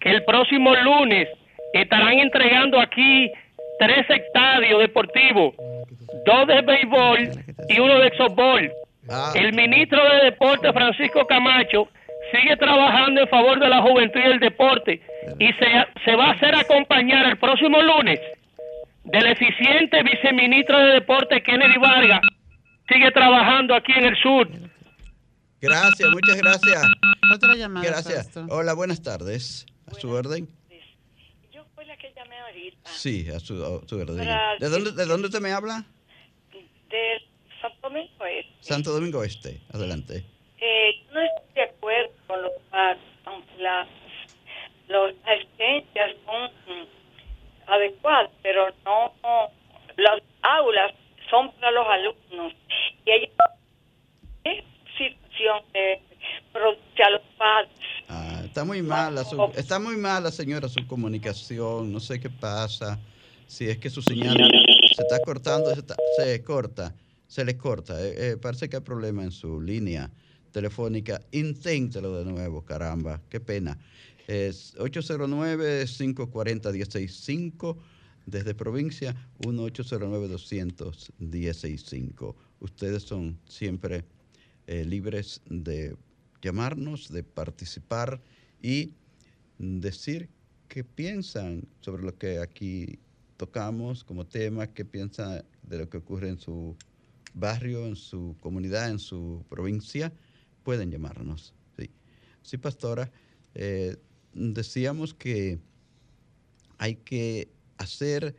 que 0.00 0.10
el 0.10 0.24
próximo 0.24 0.74
lunes 0.76 1.28
estarán 1.72 2.18
entregando 2.18 2.80
aquí 2.80 3.30
tres 3.78 4.06
estadios 4.08 4.80
deportivos, 4.80 5.54
dos 6.24 6.46
de 6.46 6.60
béisbol 6.62 7.30
y 7.68 7.80
uno 7.80 7.98
de 7.98 8.16
softball. 8.16 8.72
Ah. 9.08 9.32
El 9.34 9.52
ministro 9.54 10.00
de 10.04 10.24
Deportes 10.26 10.72
Francisco 10.72 11.26
Camacho 11.26 11.88
sigue 12.32 12.56
trabajando 12.56 13.20
en 13.22 13.28
favor 13.28 13.58
de 13.60 13.68
la 13.68 13.82
juventud 13.82 14.20
y 14.20 14.26
el 14.26 14.40
deporte 14.40 15.00
y 15.38 15.46
se, 15.52 15.66
se 16.04 16.16
va 16.16 16.26
a 16.26 16.32
hacer 16.32 16.54
acompañar 16.54 17.26
el 17.26 17.38
próximo 17.38 17.80
lunes 17.80 18.20
del 19.04 19.26
eficiente 19.26 20.02
viceministro 20.02 20.78
de 20.78 20.92
Deporte 20.94 21.42
Kennedy 21.42 21.78
Vargas. 21.78 22.20
Sigue 22.88 23.10
trabajando 23.12 23.74
aquí 23.74 23.92
en 23.92 24.04
el 24.04 24.16
sur. 24.16 24.48
Gracias, 25.60 26.08
muchas 26.10 26.36
gracias. 26.38 26.82
Otra 27.34 27.54
llamada. 27.54 27.86
Gracias. 27.86 28.30
Hola, 28.48 28.74
buenas 28.74 29.02
tardes. 29.02 29.66
A 29.86 29.94
su 29.94 30.10
orden. 30.10 30.48
Yo 31.52 31.64
fui 31.74 31.84
la 31.84 31.96
que 31.96 32.12
llamé 32.14 32.38
ahorita. 32.38 32.90
Sí, 32.90 33.28
a 33.28 33.38
su, 33.40 33.54
orden. 33.62 34.16
¿De 34.58 34.68
dónde, 34.68 34.92
¿De 34.92 35.06
dónde 35.06 35.26
usted 35.26 35.40
me 35.40 35.52
habla? 35.52 35.84
De 36.88 37.20
Santo 37.60 37.88
Domingo 37.88 38.24
Este. 38.26 38.54
Santo 38.60 38.92
Domingo 38.92 39.24
Este, 39.24 39.60
adelante. 39.72 40.24
Eh, 40.60 40.90
no 41.12 41.20
estoy 41.20 41.54
de 41.54 41.62
acuerdo 41.62 42.19
con 42.30 42.42
los 42.42 42.52
las, 43.58 43.88
las 44.88 45.14
asistencias 45.26 46.10
son 46.24 46.86
adecuadas, 47.66 48.30
pero 48.42 48.68
no 48.84 49.12
las 49.96 50.22
aulas 50.42 50.92
son 51.28 51.52
para 51.54 51.72
los 51.72 51.86
alumnos 51.86 52.52
y 53.04 53.10
hay 53.10 53.32
situación 54.96 55.62
de 55.72 56.00
producir 56.52 57.04
a 57.04 57.10
los 57.10 57.22
padres. 57.36 57.70
Ah, 58.08 58.42
está 58.44 58.64
muy 58.64 58.82
mala, 58.82 59.22
está 59.56 59.78
muy 59.78 59.96
mala, 59.96 60.30
señora, 60.30 60.68
su 60.68 60.86
comunicación. 60.86 61.92
No 61.92 62.00
sé 62.00 62.20
qué 62.20 62.30
pasa. 62.30 62.98
Si 63.46 63.68
es 63.68 63.78
que 63.78 63.90
su 63.90 64.02
señal 64.02 64.36
se 64.94 65.02
está 65.02 65.20
cortando, 65.20 65.74
se, 65.74 65.82
se 66.16 66.44
corta, 66.44 66.94
se 67.26 67.44
le 67.44 67.56
corta. 67.56 68.00
Eh, 68.00 68.14
eh, 68.16 68.36
parece 68.40 68.68
que 68.68 68.76
hay 68.76 68.82
problema 68.82 69.24
en 69.24 69.32
su 69.32 69.60
línea 69.60 70.10
telefónica, 70.50 71.20
inténtelo 71.32 72.16
de 72.18 72.24
nuevo, 72.30 72.62
caramba, 72.64 73.20
qué 73.28 73.40
pena. 73.40 73.76
Es 74.26 74.74
809-540-165 74.76 77.76
desde 78.26 78.54
provincia, 78.54 79.16
1-809-200-165. 79.40 82.34
Ustedes 82.60 83.02
son 83.02 83.38
siempre 83.48 84.04
eh, 84.66 84.84
libres 84.84 85.40
de 85.48 85.96
llamarnos, 86.42 87.10
de 87.10 87.24
participar 87.24 88.20
y 88.62 88.92
decir 89.58 90.28
qué 90.68 90.84
piensan 90.84 91.66
sobre 91.80 92.04
lo 92.04 92.16
que 92.16 92.38
aquí 92.38 93.00
tocamos 93.36 94.04
como 94.04 94.24
tema, 94.26 94.68
qué 94.68 94.84
piensan 94.84 95.44
de 95.62 95.78
lo 95.78 95.88
que 95.88 95.96
ocurre 95.96 96.28
en 96.28 96.38
su 96.38 96.76
barrio, 97.34 97.86
en 97.86 97.96
su 97.96 98.36
comunidad, 98.40 98.90
en 98.90 98.98
su 98.98 99.44
provincia 99.48 100.12
pueden 100.62 100.90
llamarnos. 100.90 101.54
Sí, 101.76 101.90
sí 102.42 102.58
pastora. 102.58 103.10
Eh, 103.54 103.96
decíamos 104.32 105.14
que 105.14 105.58
hay 106.78 106.96
que 106.96 107.48
hacer 107.78 108.36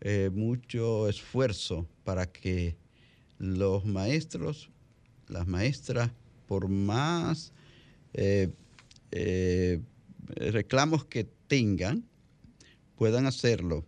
eh, 0.00 0.30
mucho 0.32 1.08
esfuerzo 1.08 1.86
para 2.04 2.26
que 2.26 2.76
los 3.38 3.84
maestros, 3.84 4.70
las 5.28 5.46
maestras, 5.46 6.10
por 6.46 6.68
más 6.68 7.52
eh, 8.14 8.50
reclamos 10.36 11.04
que 11.04 11.24
tengan, 11.48 12.04
puedan 12.96 13.26
hacerlo 13.26 13.84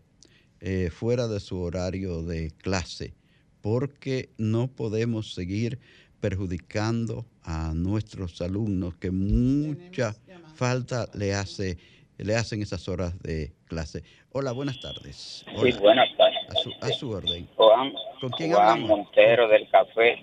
fuera 0.91 1.29
de 1.29 1.39
su 1.39 1.61
horario 1.61 2.25
de 2.25 2.51
clase, 2.51 3.15
porque 3.61 4.31
no 4.39 4.67
podemos 4.69 5.33
seguir 5.33 5.79
perjudicando 6.21 7.27
a 7.43 7.73
nuestros 7.75 8.41
alumnos 8.43 8.97
que 8.97 9.11
mucha 9.11 10.15
falta 10.55 11.09
le 11.15 11.35
hace 11.35 11.79
le 12.19 12.35
hacen 12.35 12.61
esas 12.63 12.89
horas 12.89 13.19
de 13.23 13.53
clase. 13.67 14.03
Hola, 14.33 14.53
buenas 14.53 14.81
tardes. 14.81 15.45
Sí, 15.63 15.73
buenas 15.79 16.09
tardes. 16.17 16.39
A 16.81 16.89
su, 16.89 17.11
orden. 17.11 17.47
Juan, 17.55 17.93
¿Con 18.21 18.31
quién 18.31 18.53
Juan 18.53 18.83
Montero 18.83 19.49
del 19.49 19.69
Café. 19.69 20.19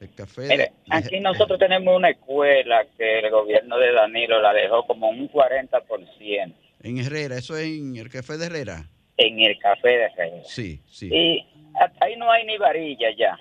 El 0.00 0.14
café. 0.14 0.72
aquí 0.90 1.20
nosotros 1.20 1.60
tenemos 1.60 1.96
una 1.96 2.10
escuela 2.10 2.84
que 2.96 3.20
el 3.20 3.30
gobierno 3.30 3.78
de 3.78 3.92
Danilo 3.92 4.40
la 4.42 4.52
dejó 4.52 4.84
como 4.84 5.08
un 5.08 5.30
40%. 5.30 6.54
En 6.82 6.98
Herrera, 6.98 7.36
eso 7.38 7.56
es 7.56 7.66
en 7.66 7.96
el 7.96 8.08
café 8.08 8.36
de 8.36 8.46
Herrera. 8.46 8.88
en 9.16 9.38
el 9.38 9.56
café 9.58 9.88
de 9.88 10.04
Herrera. 10.04 10.42
Sí, 10.44 10.82
sí. 10.88 11.08
Y 11.12 11.46
hasta 11.80 12.04
ahí 12.04 12.16
no 12.16 12.30
hay 12.32 12.44
ni 12.46 12.58
varilla 12.58 13.08
ya. 13.16 13.38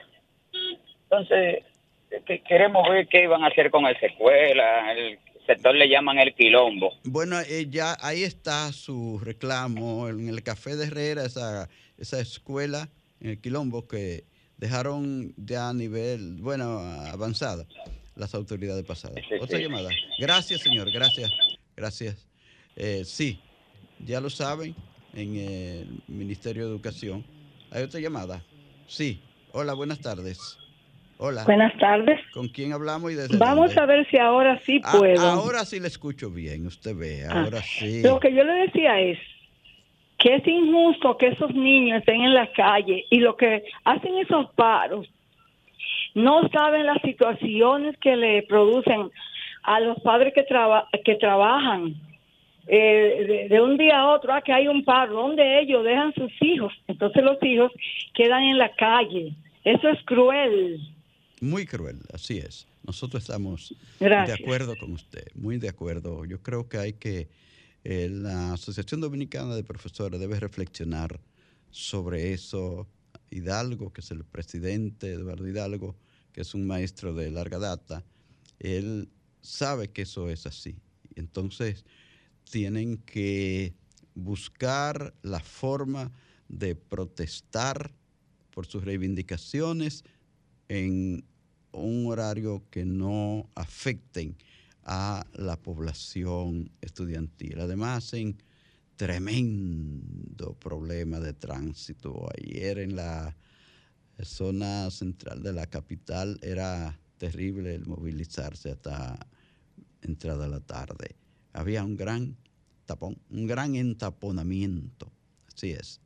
Entonces, 1.12 1.63
que- 2.26 2.41
queremos 2.43 2.88
ver 2.89 3.08
qué 3.08 3.28
van 3.28 3.43
a 3.43 3.47
hacer 3.47 3.69
con 3.69 3.86
esa 3.86 4.06
escuela. 4.06 4.93
El 4.93 5.19
sector 5.45 5.76
le 5.76 5.89
llaman 5.89 6.17
el 6.19 6.34
quilombo. 6.34 6.93
Bueno, 7.04 7.39
eh, 7.41 7.67
ya 7.69 7.97
ahí 8.00 8.24
está 8.24 8.71
su 8.71 9.19
reclamo 9.19 10.08
en 10.08 10.30
el 10.30 10.41
café 10.43 10.76
de 10.78 10.86
Herrera, 10.88 11.26
esa, 11.26 11.69
esa 11.97 12.19
escuela 12.19 12.88
en 13.19 13.32
el 13.32 13.41
Quilombo 13.41 13.88
que 13.88 14.24
dejaron 14.58 15.34
ya 15.38 15.69
a 15.69 15.74
nivel, 15.74 16.38
bueno, 16.39 16.80
avanzada 17.12 17.65
las 18.15 18.34
autoridades 18.36 18.84
pasadas. 18.86 19.17
Sí, 19.28 19.36
Otra 19.41 19.58
sí. 19.58 19.63
llamada. 19.63 19.89
Gracias, 20.19 20.62
señor, 20.62 20.91
gracias, 20.91 21.30
gracias. 21.76 22.28
Eh, 22.76 23.04
sí, 23.06 23.39
ya 24.00 24.21
lo 24.21 24.30
saben, 24.30 24.76
en 25.13 25.36
el 25.36 25.88
Ministerio 26.08 26.63
de 26.65 26.69
Educación. 26.71 27.26
¿Hay 27.71 27.84
otra 27.84 28.00
llamada? 28.00 28.43
Sí. 28.88 29.21
Hola, 29.54 29.74
buenas 29.74 30.00
tardes. 30.00 30.58
Hola. 31.23 31.43
Buenas 31.45 31.77
tardes. 31.77 32.19
¿Con 32.34 32.47
quién 32.47 32.73
hablamos 32.73 33.12
y 33.12 33.15
desde 33.15 33.38
Vamos 33.38 33.67
dónde? 33.67 33.81
a 33.81 33.86
ver 33.86 34.07
si 34.10 34.17
ahora 34.17 34.60
sí 34.65 34.81
Ah, 34.84 34.95
puedo. 34.97 35.21
ahora 35.21 35.63
sí 35.65 35.79
le 35.79 35.86
escucho 35.88 36.31
bien, 36.31 36.65
usted 36.65 36.95
ve, 36.95 37.25
Ah, 37.29 37.43
ahora 37.43 37.62
sí. 37.62 38.01
Lo 38.01 38.19
que 38.19 38.34
yo 38.34 38.43
le 38.43 38.53
decía 38.53 38.99
es 38.99 39.19
que 40.17 40.34
es 40.38 40.47
injusto 40.47 41.17
que 41.19 41.27
esos 41.27 41.53
niños 41.53 41.99
estén 41.99 42.21
en 42.21 42.34
la 42.34 42.51
calle 42.51 43.05
y 43.12 43.19
lo 43.19 43.38
que 43.38 43.63
hacen 43.84 44.17
esos 44.17 44.51
paros 44.55 45.07
no 46.15 46.49
saben 46.49 46.88
las 46.88 46.99
situaciones 47.03 47.95
que 47.99 48.15
le 48.15 48.41
producen 48.41 49.12
a 49.62 49.79
los 49.79 49.99
padres 50.01 50.34
que, 50.34 50.41
traba- 50.41 50.88
que 51.05 51.15
trabajan. 51.17 51.93
Eh, 52.67 53.25
de, 53.27 53.47
de 53.49 53.62
un 53.62 53.77
día 53.77 53.99
a 53.99 54.07
otro, 54.12 54.34
ah, 54.34 54.41
que 54.41 54.53
hay 54.53 54.67
un 54.67 54.84
paro, 54.84 55.13
donde 55.13 55.60
ellos 55.62 55.84
dejan 55.84 56.13
sus 56.15 56.31
hijos, 56.41 56.73
entonces 56.88 57.23
los 57.23 57.38
hijos 57.43 57.71
quedan 58.15 58.41
en 58.43 58.57
la 58.57 58.69
calle. 58.75 59.34
Eso 59.63 59.88
es 59.89 60.01
cruel. 60.05 60.79
Muy 61.41 61.65
cruel, 61.65 61.99
así 62.13 62.38
es. 62.38 62.67
Nosotros 62.84 63.23
estamos 63.23 63.75
Gracias. 63.99 64.38
de 64.38 64.43
acuerdo 64.43 64.75
con 64.77 64.93
usted, 64.93 65.25
muy 65.34 65.58
de 65.58 65.69
acuerdo. 65.69 66.23
Yo 66.25 66.41
creo 66.43 66.69
que 66.69 66.77
hay 66.77 66.93
que, 66.93 67.30
eh, 67.84 68.10
la 68.10 68.54
Asociación 68.54 69.01
Dominicana 69.01 69.56
de 69.56 69.63
Profesores 69.63 70.19
debe 70.19 70.39
reflexionar 70.39 71.19
sobre 71.71 72.32
eso. 72.32 72.88
Hidalgo, 73.32 73.91
que 73.91 74.01
es 74.01 74.12
el 74.12 74.23
presidente, 74.23 75.13
Eduardo 75.13 75.47
Hidalgo, 75.47 75.95
que 76.32 76.41
es 76.41 76.54
un 76.54 76.67
maestro 76.67 77.13
de 77.15 77.32
larga 77.32 77.58
data, 77.58 78.06
él 78.60 79.10
sabe 79.41 79.89
que 79.89 80.04
eso 80.04 80.30
es 80.30 80.45
así. 80.45 80.75
Entonces, 81.15 81.86
tienen 82.43 82.97
que 82.97 83.73
buscar 84.13 85.15
la 85.23 85.39
forma 85.39 86.12
de 86.49 86.75
protestar 86.75 87.91
por 88.51 88.67
sus 88.67 88.84
reivindicaciones 88.84 90.04
en 90.67 91.25
un 91.73 92.07
horario 92.07 92.63
que 92.69 92.86
no 92.86 93.49
afecten 93.55 94.36
a 94.84 95.25
la 95.34 95.57
población 95.57 96.71
estudiantil. 96.81 97.60
Además, 97.60 98.05
hacen 98.05 98.38
tremendo 98.95 100.53
problema 100.60 101.19
de 101.19 101.34
tránsito. 101.34 102.27
Ayer 102.38 102.79
en 102.79 102.95
la 102.95 103.36
zona 104.23 104.89
central 104.91 105.41
de 105.43 105.53
la 105.53 105.67
capital 105.67 106.39
era 106.41 106.99
terrible 107.17 107.75
el 107.75 107.86
movilizarse 107.86 108.71
hasta 108.71 109.27
entrada 110.01 110.45
a 110.45 110.49
la 110.49 110.60
tarde. 110.60 111.15
Había 111.53 111.84
un 111.84 111.95
gran 111.95 112.36
tapón, 112.86 113.17
un 113.29 113.47
gran 113.47 113.75
entaponamiento. 113.75 115.12
Así 115.55 115.71
es. 115.71 115.99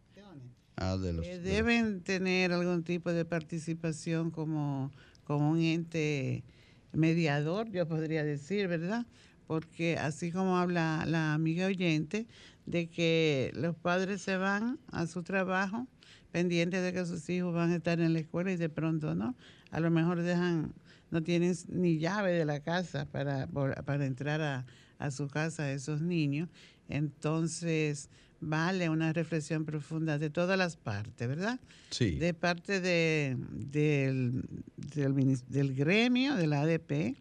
Ah, 0.77 0.97
de 0.97 1.13
los- 1.13 1.25
Eh, 1.25 1.29
de 1.29 1.35
los- 1.37 1.43
deben 1.43 2.01
tener 2.01 2.51
algún 2.51 2.83
tipo 2.83 3.09
de 3.13 3.23
participación 3.23 4.29
como, 4.29 4.91
como 5.25 5.51
un 5.51 5.61
ente 5.61 6.43
mediador, 6.93 7.69
yo 7.71 7.87
podría 7.87 8.23
decir, 8.23 8.67
¿verdad? 8.67 9.05
Porque 9.47 9.97
así 9.97 10.31
como 10.31 10.57
habla 10.57 11.03
la 11.05 11.33
amiga 11.33 11.67
oyente, 11.67 12.25
de 12.65 12.87
que 12.87 13.51
los 13.53 13.75
padres 13.75 14.21
se 14.21 14.37
van 14.37 14.79
a 14.91 15.05
su 15.05 15.21
trabajo 15.21 15.87
pendientes 16.35 16.83
de 16.83 16.91
que 16.91 17.05
sus 17.05 17.29
hijos 17.29 17.53
van 17.53 17.71
a 17.71 17.75
estar 17.77 18.01
en 18.01 18.11
la 18.11 18.19
escuela 18.19 18.51
y 18.51 18.57
de 18.57 18.67
pronto 18.67 19.15
no, 19.15 19.35
a 19.71 19.79
lo 19.79 19.89
mejor 19.89 20.21
dejan, 20.21 20.73
no 21.09 21.23
tienen 21.23 21.55
ni 21.69 21.97
llave 21.97 22.33
de 22.33 22.43
la 22.43 22.59
casa 22.59 23.05
para, 23.05 23.47
para 23.47 24.05
entrar 24.05 24.41
a, 24.41 24.65
a 24.99 25.11
su 25.11 25.29
casa 25.29 25.71
esos 25.71 26.01
niños. 26.01 26.49
Entonces, 26.89 28.09
vale 28.47 28.89
una 28.89 29.11
reflexión 29.13 29.65
profunda 29.65 30.17
de 30.17 30.29
todas 30.29 30.57
las 30.57 30.77
partes, 30.77 31.27
¿verdad? 31.27 31.59
Sí. 31.89 32.11
De 32.17 32.33
parte 32.33 32.79
de, 32.79 33.35
del, 33.51 34.43
del, 34.77 35.37
del 35.47 35.73
gremio, 35.75 36.35
de 36.35 36.47
la 36.47 36.61
ADP, 36.61 37.15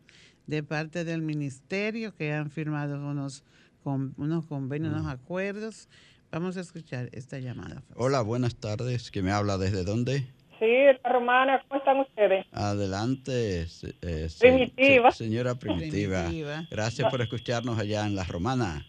de 0.46 0.62
parte 0.62 1.04
del 1.04 1.22
ministerio 1.22 2.14
que 2.14 2.32
han 2.32 2.50
firmado 2.50 2.96
unos, 2.96 3.42
con, 3.82 4.14
unos 4.18 4.46
convenios, 4.46 4.92
unos 4.92 5.06
acuerdos. 5.06 5.88
Vamos 6.30 6.56
a 6.56 6.60
escuchar 6.60 7.08
esta 7.12 7.38
llamada. 7.38 7.82
Hola, 7.94 8.20
buenas 8.20 8.56
tardes. 8.56 9.10
¿Que 9.10 9.22
me 9.22 9.30
habla 9.30 9.56
desde 9.56 9.84
dónde? 9.84 10.26
Sí, 10.58 10.66
la 11.02 11.10
romana, 11.12 11.60
¿cómo 11.68 11.78
están 11.80 12.00
ustedes? 12.00 12.46
Adelante, 12.52 13.66
eh, 14.02 14.28
Primitiva. 14.38 15.10
se- 15.10 15.24
señora 15.24 15.54
Primitiva. 15.56 16.24
Primitiva. 16.24 16.66
Gracias 16.70 17.10
por 17.10 17.20
escucharnos 17.22 17.78
allá 17.78 18.06
en 18.06 18.14
La 18.14 18.24
Romana. 18.24 18.86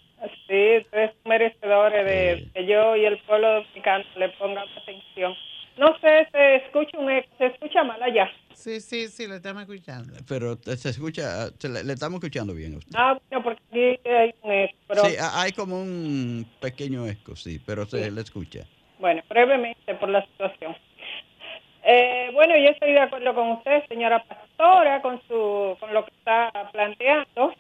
Sí, 0.56 0.78
ustedes 0.78 1.12
son 1.12 1.30
merecedores 1.30 2.06
de 2.06 2.48
que 2.54 2.66
yo 2.66 2.96
y 2.96 3.04
el 3.06 3.18
pueblo 3.24 3.56
dominicano 3.56 4.06
le 4.16 4.30
pongamos 4.30 4.70
atención. 4.82 5.34
No 5.78 5.88
sé, 6.00 6.30
se 6.32 6.56
escucha 6.56 6.98
un 6.98 7.12
eco, 7.12 7.28
se 7.38 7.48
escucha 7.48 7.84
mal 7.84 8.02
allá. 8.02 8.32
Sí, 8.54 8.80
sí, 8.80 9.10
sí, 9.10 9.28
lo 9.28 9.36
estamos 9.36 9.64
escuchando. 9.64 10.14
Pero 10.30 10.58
te- 10.58 10.78
se 10.78 10.90
escucha, 10.92 11.48
se 11.60 11.68
le, 11.68 11.84
le 11.84 11.92
estamos 11.94 12.20
escuchando 12.24 12.54
bien 12.54 12.76
a 12.76 12.78
usted. 12.78 12.94
Ah, 12.96 13.18
bueno, 13.30 13.44
porque 13.44 13.62
aquí 13.70 14.10
hay 14.10 14.34
un 14.44 14.52
eco, 14.54 14.74
pero 14.88 15.02
Sí, 15.04 15.18
ha- 15.20 15.42
hay 15.42 15.52
como 15.52 15.82
un 15.82 16.46
pequeño 16.62 17.06
eco, 17.06 17.36
sí, 17.36 17.60
pero 17.66 17.86
se 17.86 18.06
Sí. 18.06 18.12
le 18.12 18.22
escucha. 18.22 18.62
bueno, 18.98 19.22
brevemente 19.28 19.94
por 19.96 20.08
la 20.08 20.26
situación. 20.26 20.74
Eh, 21.84 22.30
bueno, 22.34 22.56
yo 22.58 22.70
estoy 22.70 22.94
de 22.94 23.00
acuerdo 23.02 23.36
con 23.36 23.52
usted, 23.52 23.84
señora 23.90 24.24
Pastora, 24.24 25.02
con 25.02 25.22
su, 25.28 25.76
con 25.82 25.94
lo 25.94 26.06
que 26.06 26.12
está 26.18 26.50
planteando. 26.72 27.54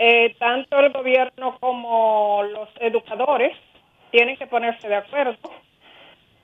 Eh, 0.00 0.36
tanto 0.38 0.78
el 0.78 0.92
gobierno 0.92 1.58
como 1.58 2.44
los 2.44 2.68
educadores 2.78 3.56
tienen 4.12 4.36
que 4.36 4.46
ponerse 4.46 4.88
de 4.88 4.94
acuerdo 4.94 5.36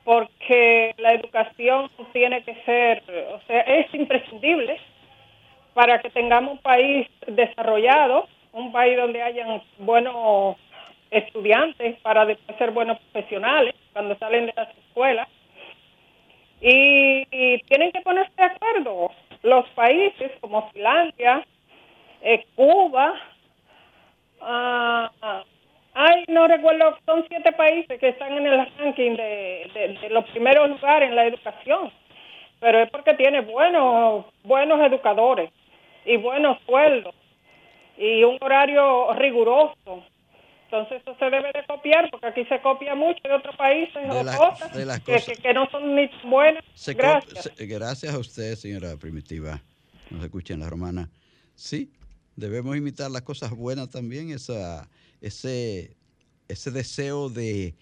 porque 0.02 0.92
la 0.98 1.14
educación 1.14 1.88
tiene 2.12 2.42
que 2.42 2.54
ser, 2.64 3.02
o 3.32 3.40
sea, 3.46 3.60
es 3.60 3.94
imprescindible 3.94 4.78
para 5.72 6.00
que 6.00 6.10
tengamos 6.10 6.54
un 6.54 6.58
país 6.58 7.08
desarrollado, 7.28 8.26
un 8.52 8.72
país 8.72 8.96
donde 8.96 9.22
hayan 9.22 9.62
buenos 9.78 10.56
estudiantes 11.12 11.96
para 12.00 12.26
después 12.26 12.58
ser 12.58 12.72
buenos 12.72 12.98
profesionales 13.12 13.74
cuando 13.92 14.16
salen 14.18 14.46
de 14.46 14.52
las 14.56 14.68
escuelas. 14.76 15.28
Y, 16.60 17.24
tienen 17.68 17.92
que 17.92 18.00
ponerse 18.00 18.32
de 18.36 18.44
acuerdo 18.44 19.10
los 19.42 19.68
países 19.70 20.32
como 20.40 20.70
Finlandia, 20.70 21.46
eh, 22.22 22.44
Cuba, 22.56 23.14
ah, 24.44 25.10
ah, 25.22 25.44
ay, 25.94 26.24
no 26.28 26.46
recuerdo, 26.48 26.96
son 27.06 27.24
siete 27.28 27.52
países 27.52 27.98
que 27.98 28.08
están 28.08 28.32
en 28.32 28.46
el 28.46 28.66
ranking 28.78 29.16
de, 29.16 29.70
de- 29.74 29.98
de 30.00 30.10
los 30.10 30.24
primeros 30.30 30.68
lugares 30.68 31.08
en 31.10 31.16
la 31.16 31.26
educación, 31.26 31.90
pero 32.60 32.82
es 32.82 32.90
porque 32.90 33.14
tiene 33.14 33.40
buenos, 33.42 34.26
buenos 34.42 34.80
educadores 34.80 35.50
y 36.04 36.16
buenos 36.16 36.58
sueldos 36.66 37.14
y 37.96 38.24
un 38.24 38.38
horario 38.40 39.12
riguroso. 39.14 40.04
Entonces 40.64 41.02
eso 41.02 41.14
se 41.18 41.24
debe 41.30 41.52
de 41.52 41.64
copiar 41.68 42.10
porque 42.10 42.26
aquí 42.26 42.44
se 42.46 42.60
copia 42.60 42.96
mucho 42.96 43.20
de 43.22 43.34
otros 43.34 43.54
países 43.54 43.94
De 43.94 44.10
o 44.10 44.24
la- 44.24 44.36
cosas, 44.36 44.72
de 44.74 44.84
las 44.84 45.00
que, 45.00 45.12
cosas. 45.12 45.36
que- 45.36 45.42
que 45.42 45.54
no 45.54 45.68
son 45.70 45.94
ni 45.94 46.10
buenas. 46.24 46.64
Se 46.74 46.94
Gracias. 46.94 47.44
se- 47.54 47.66
gracias 47.66 48.12
a 48.14 48.18
usted, 48.18 48.54
señora 48.56 48.96
Primitiva. 49.00 49.60
Nos 50.10 50.24
escucha 50.24 50.54
en 50.54 50.60
La 50.60 50.68
Romana. 50.68 51.08
Sí, 51.54 51.90
debemos 52.36 52.76
imitar 52.76 53.10
las 53.10 53.22
cosas 53.22 53.50
buenas 53.50 53.90
también, 53.90 54.30
esa, 54.30 54.88
ese, 55.20 55.96
ese 56.48 56.70
deseo 56.70 57.28
de 57.28 57.74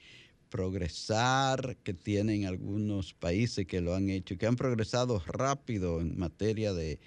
progresar 0.48 1.78
que 1.82 1.94
tienen 1.94 2.44
algunos 2.44 3.14
países 3.14 3.66
que 3.66 3.80
lo 3.80 3.94
han 3.94 4.10
hecho, 4.10 4.36
que 4.36 4.46
han 4.46 4.56
progresado 4.56 5.22
rápido 5.26 6.00
en 6.00 6.18
materia 6.18 6.74
de 6.74 7.00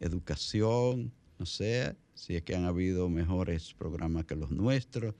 educación, 0.00 1.12
no 1.38 1.44
sé, 1.44 1.94
si 2.14 2.36
es 2.36 2.42
que 2.42 2.56
han 2.56 2.64
habido 2.64 3.10
mejores 3.10 3.74
programas 3.74 4.24
que 4.24 4.34
los 4.34 4.50
nuestros, 4.50 5.14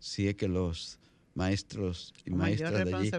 si 0.00 0.26
es 0.26 0.34
que 0.34 0.48
los 0.48 0.98
maestros 1.34 2.12
y 2.24 2.32
maestras 2.32 2.84
de 2.84 2.94
allí 2.94 3.10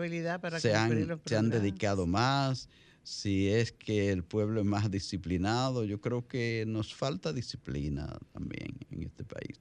para 0.42 0.60
se 0.60 0.76
han, 0.76 1.08
los 1.08 1.20
se 1.26 1.38
han 1.38 1.50
dedicado 1.50 2.06
más, 2.06 2.68
si 3.04 3.50
es 3.50 3.72
que 3.72 4.12
el 4.12 4.24
pueblo 4.24 4.62
es 4.62 4.66
más 4.66 4.90
disciplinado. 4.92 5.84
Yo 5.84 6.00
creo 6.02 6.28
que 6.28 6.66
nos 6.68 6.94
falta 6.94 7.34
disciplina 7.34 8.18
también 8.34 8.78
en 8.92 9.04
este 9.04 9.24
país. 9.24 9.60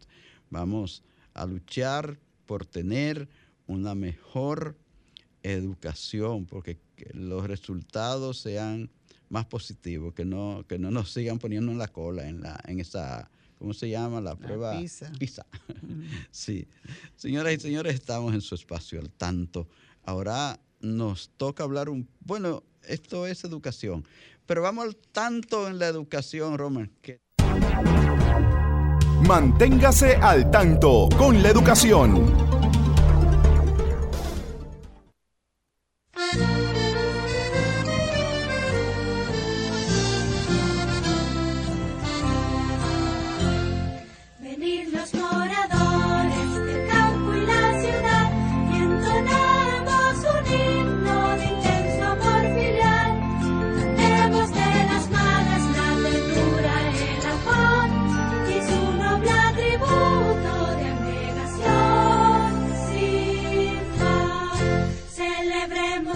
Vamos 0.50 1.02
a 1.34 1.46
luchar 1.46 2.18
por 2.46 2.66
tener 2.66 3.28
una 3.66 3.94
mejor 3.94 4.76
educación, 5.42 6.46
porque 6.46 6.78
que 6.96 7.10
los 7.14 7.46
resultados 7.46 8.38
sean 8.38 8.90
más 9.28 9.46
positivos, 9.46 10.12
que 10.12 10.24
no, 10.24 10.64
que 10.68 10.78
no 10.78 10.90
nos 10.90 11.12
sigan 11.12 11.38
poniendo 11.38 11.72
en 11.72 11.78
la 11.78 11.88
cola 11.88 12.28
en, 12.28 12.40
la, 12.42 12.60
en 12.66 12.80
esa, 12.80 13.30
¿cómo 13.58 13.72
se 13.72 13.88
llama? 13.88 14.20
La 14.20 14.36
prueba 14.36 14.78
sí. 16.30 16.66
Señoras 17.16 17.54
y 17.54 17.60
señores, 17.60 17.94
estamos 17.94 18.34
en 18.34 18.40
su 18.40 18.54
espacio 18.54 19.00
al 19.00 19.10
tanto. 19.10 19.68
Ahora 20.02 20.60
nos 20.80 21.30
toca 21.36 21.64
hablar 21.64 21.88
un, 21.88 22.08
bueno, 22.20 22.62
esto 22.86 23.26
es 23.26 23.44
educación, 23.44 24.04
pero 24.46 24.62
vamos 24.62 24.84
al 24.84 24.96
tanto 24.96 25.68
en 25.68 25.78
la 25.78 25.86
educación, 25.86 26.58
Roman, 26.58 26.90
Manténgase 29.26 30.16
al 30.16 30.50
tanto 30.50 31.08
con 31.16 31.42
la 31.42 31.50
educación. 31.50 32.49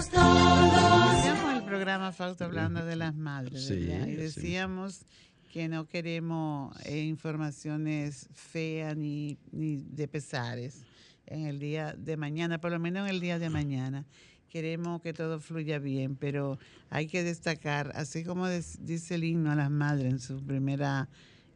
Celebremos 0.03 0.09
todos. 0.09 1.55
El 1.55 1.63
programa 1.63 2.11
Fausto 2.11 2.43
hablando 2.45 2.85
de 2.85 2.95
las 2.95 3.15
madres, 3.15 3.65
Sí, 3.65 3.85
¿verdad? 3.85 4.07
Y 4.07 4.15
decíamos 4.15 5.05
que 5.53 5.69
no 5.69 5.87
queremos 5.87 6.75
eh, 6.85 6.99
informaciones 7.03 8.27
feas 8.33 8.97
ni, 8.97 9.37
ni 9.51 9.77
de 9.77 10.07
pesares 10.07 10.83
en 11.27 11.45
el 11.45 11.59
día 11.59 11.93
de 11.97 12.17
mañana, 12.17 12.59
por 12.59 12.71
lo 12.71 12.79
menos 12.79 13.07
en 13.07 13.15
el 13.15 13.21
día 13.21 13.39
de 13.39 13.49
mañana. 13.49 14.05
Queremos 14.49 15.01
que 15.01 15.13
todo 15.13 15.39
fluya 15.39 15.79
bien, 15.79 16.15
pero 16.17 16.59
hay 16.89 17.07
que 17.07 17.23
destacar, 17.23 17.91
así 17.95 18.23
como 18.23 18.47
des- 18.47 18.79
dice 18.85 19.15
el 19.15 19.23
himno 19.23 19.51
a 19.51 19.55
las 19.55 19.71
madres 19.71 20.11
en 20.13 20.19
su 20.19 20.43
primera 20.45 21.07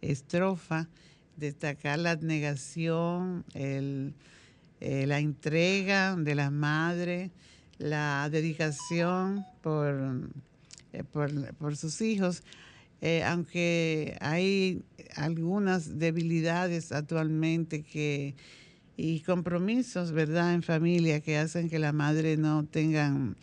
estrofa, 0.01 0.87
destacar 1.37 1.99
la 1.99 2.11
abnegación, 2.11 3.43
el, 3.53 4.13
eh, 4.79 5.05
la 5.07 5.19
entrega 5.19 6.15
de 6.15 6.35
las 6.35 6.51
madres, 6.51 7.31
la 7.79 8.29
dedicación 8.29 9.45
por, 9.61 10.29
eh, 10.93 11.03
por, 11.11 11.53
por 11.55 11.75
sus 11.75 11.99
hijos, 12.01 12.43
eh, 13.01 13.23
aunque 13.23 14.17
hay 14.21 14.83
algunas 15.15 15.97
debilidades 15.97 16.91
actualmente 16.91 17.81
que 17.83 18.35
y 18.97 19.21
compromisos, 19.21 20.11
¿verdad?, 20.11 20.53
en 20.53 20.61
familia 20.61 21.21
que 21.21 21.37
hacen 21.37 21.69
que 21.69 21.79
la 21.79 21.93
madre 21.93 22.35
no 22.35 22.65
tengan 22.65 23.37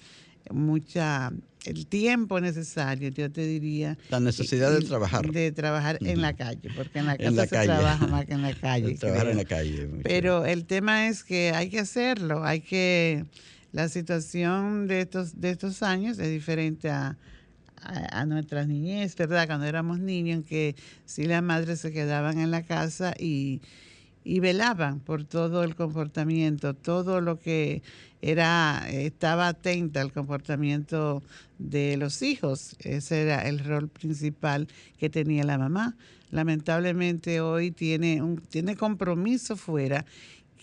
mucha 0.50 1.32
el 1.64 1.86
tiempo 1.86 2.40
necesario, 2.40 3.08
yo 3.08 3.32
te 3.32 3.44
diría. 3.46 3.96
La 4.10 4.20
necesidad 4.20 4.70
de 4.72 4.84
y- 4.84 4.86
trabajar. 4.86 5.26
De 5.32 5.50
trabajar 5.52 5.98
en 6.02 6.20
la 6.20 6.34
calle, 6.34 6.68
porque 6.76 6.98
en 7.00 7.06
la 7.06 7.16
casa 7.16 7.28
En 7.28 7.36
la 7.36 7.42
se 7.44 7.48
calle. 7.48 7.66
trabaja 7.68 8.06
más 8.06 8.26
que 8.26 8.34
en 8.34 8.42
la 8.42 8.52
calle. 8.60 8.94
Trabajar 8.94 9.28
en 9.30 9.36
la 9.38 9.44
calle. 9.46 9.88
Pero 10.04 10.44
el 10.44 10.66
tema 10.66 11.08
es 11.08 11.24
que 11.24 11.50
hay 11.52 11.70
que 11.70 11.80
hacerlo, 11.80 12.44
hay 12.44 12.60
que 12.60 13.24
la 13.76 13.90
situación 13.90 14.86
de 14.86 15.02
estos 15.02 15.38
de 15.38 15.50
estos 15.50 15.82
años 15.82 16.18
es 16.18 16.30
diferente 16.30 16.88
a, 16.88 17.18
a, 17.82 18.24
nuestras 18.24 18.66
niñez, 18.66 19.14
¿verdad? 19.16 19.46
Cuando 19.46 19.66
éramos 19.66 19.98
niños, 19.98 20.38
en 20.38 20.44
que 20.44 20.76
sí 21.04 21.24
las 21.24 21.42
madres 21.42 21.80
se 21.80 21.92
quedaban 21.92 22.38
en 22.38 22.50
la 22.50 22.62
casa 22.62 23.12
y, 23.18 23.60
y 24.24 24.40
velaban 24.40 25.00
por 25.00 25.24
todo 25.24 25.62
el 25.62 25.76
comportamiento, 25.76 26.72
todo 26.72 27.20
lo 27.20 27.38
que 27.38 27.82
era, 28.22 28.88
estaba 28.88 29.48
atenta 29.48 30.00
al 30.00 30.10
comportamiento 30.10 31.22
de 31.58 31.98
los 31.98 32.22
hijos. 32.22 32.76
Ese 32.78 33.24
era 33.24 33.46
el 33.46 33.58
rol 33.58 33.90
principal 33.90 34.68
que 34.96 35.10
tenía 35.10 35.44
la 35.44 35.58
mamá. 35.58 35.98
Lamentablemente 36.30 37.42
hoy 37.42 37.72
tiene 37.72 38.22
un 38.22 38.38
tiene 38.38 38.74
compromiso 38.74 39.54
fuera 39.54 40.06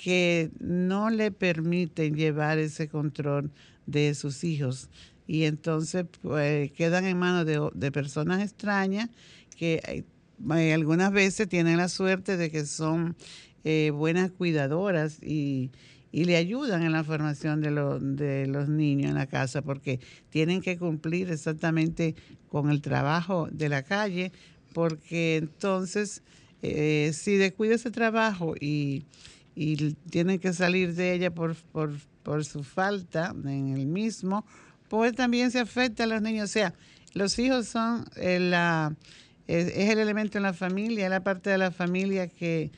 que 0.03 0.51
no 0.59 1.09
le 1.09 1.31
permiten 1.31 2.15
llevar 2.15 2.57
ese 2.57 2.89
control 2.89 3.51
de 3.85 4.13
sus 4.15 4.43
hijos. 4.43 4.89
Y 5.27 5.43
entonces 5.43 6.05
pues, 6.21 6.71
quedan 6.73 7.05
en 7.05 7.17
manos 7.17 7.45
de, 7.45 7.91
personas 7.91 8.41
extrañas 8.41 9.09
que 9.55 9.81
eh, 9.87 10.03
eh, 10.57 10.73
algunas 10.73 11.13
veces 11.13 11.47
tienen 11.47 11.77
la 11.77 11.87
suerte 11.87 12.35
de 12.35 12.51
que 12.51 12.65
son 12.65 13.15
eh, 13.63 13.91
buenas 13.93 14.29
cuidadoras 14.31 15.23
y, 15.23 15.71
y 16.11 16.25
le 16.25 16.35
ayudan 16.35 16.83
en 16.83 16.91
la 16.91 17.05
formación 17.05 17.61
de, 17.61 17.71
lo- 17.71 17.99
de 18.01 18.45
los 18.47 18.67
niños 18.67 19.09
en 19.09 19.15
la 19.15 19.27
casa 19.27 19.61
porque 19.61 20.01
tienen 20.29 20.59
que 20.59 20.77
cumplir 20.77 21.31
exactamente 21.31 22.13
con 22.49 22.69
el 22.69 22.81
trabajo 22.81 23.47
de 23.51 23.69
la 23.69 23.83
calle 23.83 24.33
porque 24.73 25.37
entonces 25.37 26.23
eh, 26.61 27.11
si 27.13 27.37
descuida 27.37 27.75
ese 27.75 27.91
trabajo 27.91 28.55
y, 28.59 29.05
y 29.55 29.93
tienen 30.09 30.39
que 30.39 30.53
salir 30.53 30.95
de 30.95 31.13
ella 31.13 31.33
por, 31.33 31.55
por, 31.55 31.91
por 32.23 32.45
su 32.45 32.63
falta 32.63 33.35
en 33.45 33.75
el 33.75 33.85
mismo, 33.85 34.45
pues 34.87 35.13
también 35.13 35.51
se 35.51 35.59
afecta 35.59 36.03
a 36.03 36.07
los 36.07 36.21
niños. 36.21 36.49
O 36.49 36.53
sea, 36.53 36.73
los 37.13 37.37
hijos 37.39 37.67
son 37.67 38.05
eh, 38.15 38.39
la, 38.39 38.95
es, 39.47 39.75
el 39.75 39.99
elemento 39.99 40.37
en 40.37 40.43
la 40.43 40.53
familia, 40.53 41.09
la 41.09 41.23
parte 41.23 41.49
de 41.49 41.57
la 41.57 41.71
familia 41.71 42.27
que, 42.27 42.71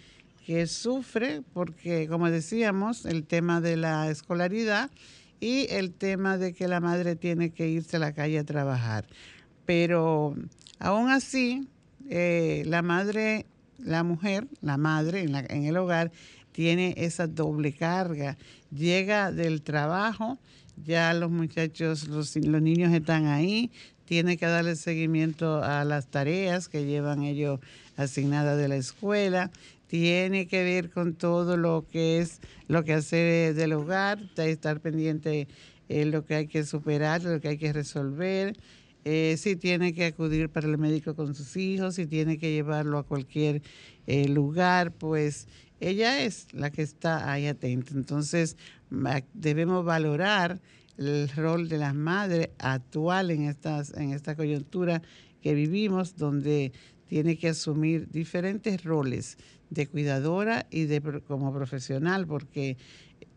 que 0.46 0.68
sufre, 0.68 1.42
porque 1.54 2.08
como 2.08 2.30
decíamos, 2.30 3.06
el 3.06 3.26
tema 3.26 3.62
de 3.62 3.78
la 3.78 4.10
escolaridad 4.10 4.92
y 5.40 5.68
el 5.70 5.94
tema 5.94 6.38
de 6.38 6.54
que 6.54 6.68
la 6.68 6.80
madre 6.80 7.16
tiene 7.16 7.52
que 7.52 7.68
irse 7.68 7.98
a 7.98 8.00
la 8.00 8.14
calle 8.14 8.40
a 8.40 8.44
trabajar. 8.44 9.06
Pero 9.66 10.36
aún 10.80 11.10
así, 11.10 11.68
eh, 12.10 12.64
la 12.66 12.82
madre, 12.82 13.46
la 13.78 14.04
mujer, 14.04 14.48
la 14.62 14.78
madre 14.78 15.24
en 15.24 15.66
el 15.66 15.78
hogar, 15.78 16.12
tiene 16.56 16.94
esa 16.98 17.28
doble 17.28 17.74
carga. 17.74 18.38
Llega 18.72 19.34
del 19.34 19.62
trabajo, 19.62 20.40
ya 20.86 21.14
los 21.14 21.30
muchachos, 21.30 22.08
los, 22.08 22.34
los 22.38 22.62
niños 22.62 22.94
están 22.94 23.26
ahí, 23.26 23.72
tiene 24.06 24.38
que 24.38 24.46
darle 24.46 24.78
seguimiento 24.78 25.62
a 25.62 25.84
las 25.84 26.08
tareas 26.08 26.70
que 26.70 26.86
llevan 26.86 27.24
ellos 27.24 27.60
asignadas 27.98 28.58
de 28.58 28.70
la 28.70 28.78
escuela, 28.78 29.52
tiene 29.88 30.48
que 30.48 30.64
ver 30.64 30.92
con 30.92 31.14
todo 31.14 31.58
lo 31.58 31.86
que 31.92 32.20
es 32.20 32.40
lo 32.70 32.86
que 32.86 32.94
hacer 32.94 33.54
del 33.54 33.74
hogar, 33.74 34.34
de 34.36 34.52
estar 34.52 34.80
pendiente 34.80 35.50
de 35.90 36.06
lo 36.06 36.26
que 36.26 36.36
hay 36.36 36.48
que 36.48 36.64
superar, 36.64 37.22
lo 37.24 37.42
que 37.42 37.50
hay 37.50 37.58
que 37.58 37.74
resolver, 37.74 38.56
eh, 39.08 39.36
si 39.38 39.56
tiene 39.56 39.94
que 39.94 40.06
acudir 40.06 40.50
para 40.50 40.68
el 40.68 40.80
médico 40.80 41.16
con 41.16 41.36
sus 41.36 41.56
hijos, 41.58 41.96
si 41.96 42.08
tiene 42.08 42.40
que 42.40 42.52
llevarlo 42.52 42.98
a 42.98 43.04
cualquier 43.04 43.62
eh, 44.08 44.28
lugar, 44.28 44.92
pues 44.92 45.48
ella 45.80 46.24
es 46.24 46.48
la 46.54 46.72
que 46.72 46.82
está 46.82 47.32
ahí 47.32 47.48
atenta. 47.48 47.94
Entonces, 47.94 48.58
debemos 49.34 49.84
valorar 49.86 50.62
el 50.98 51.30
rol 51.30 51.68
de 51.68 51.78
las 51.78 51.94
madres 51.94 52.50
actual 52.60 53.32
en, 53.32 53.44
estas, 53.44 53.94
en 53.94 54.12
esta 54.14 54.36
coyuntura 54.36 55.02
que 55.42 55.54
vivimos, 55.54 56.16
donde 56.16 56.72
tiene 57.08 57.38
que 57.38 57.50
asumir 57.50 58.10
diferentes 58.10 58.84
roles 58.84 59.38
de 59.70 59.88
cuidadora 59.88 60.66
y 60.72 60.86
de 60.86 61.02
como 61.28 61.54
profesional, 61.54 62.26
porque 62.26 62.78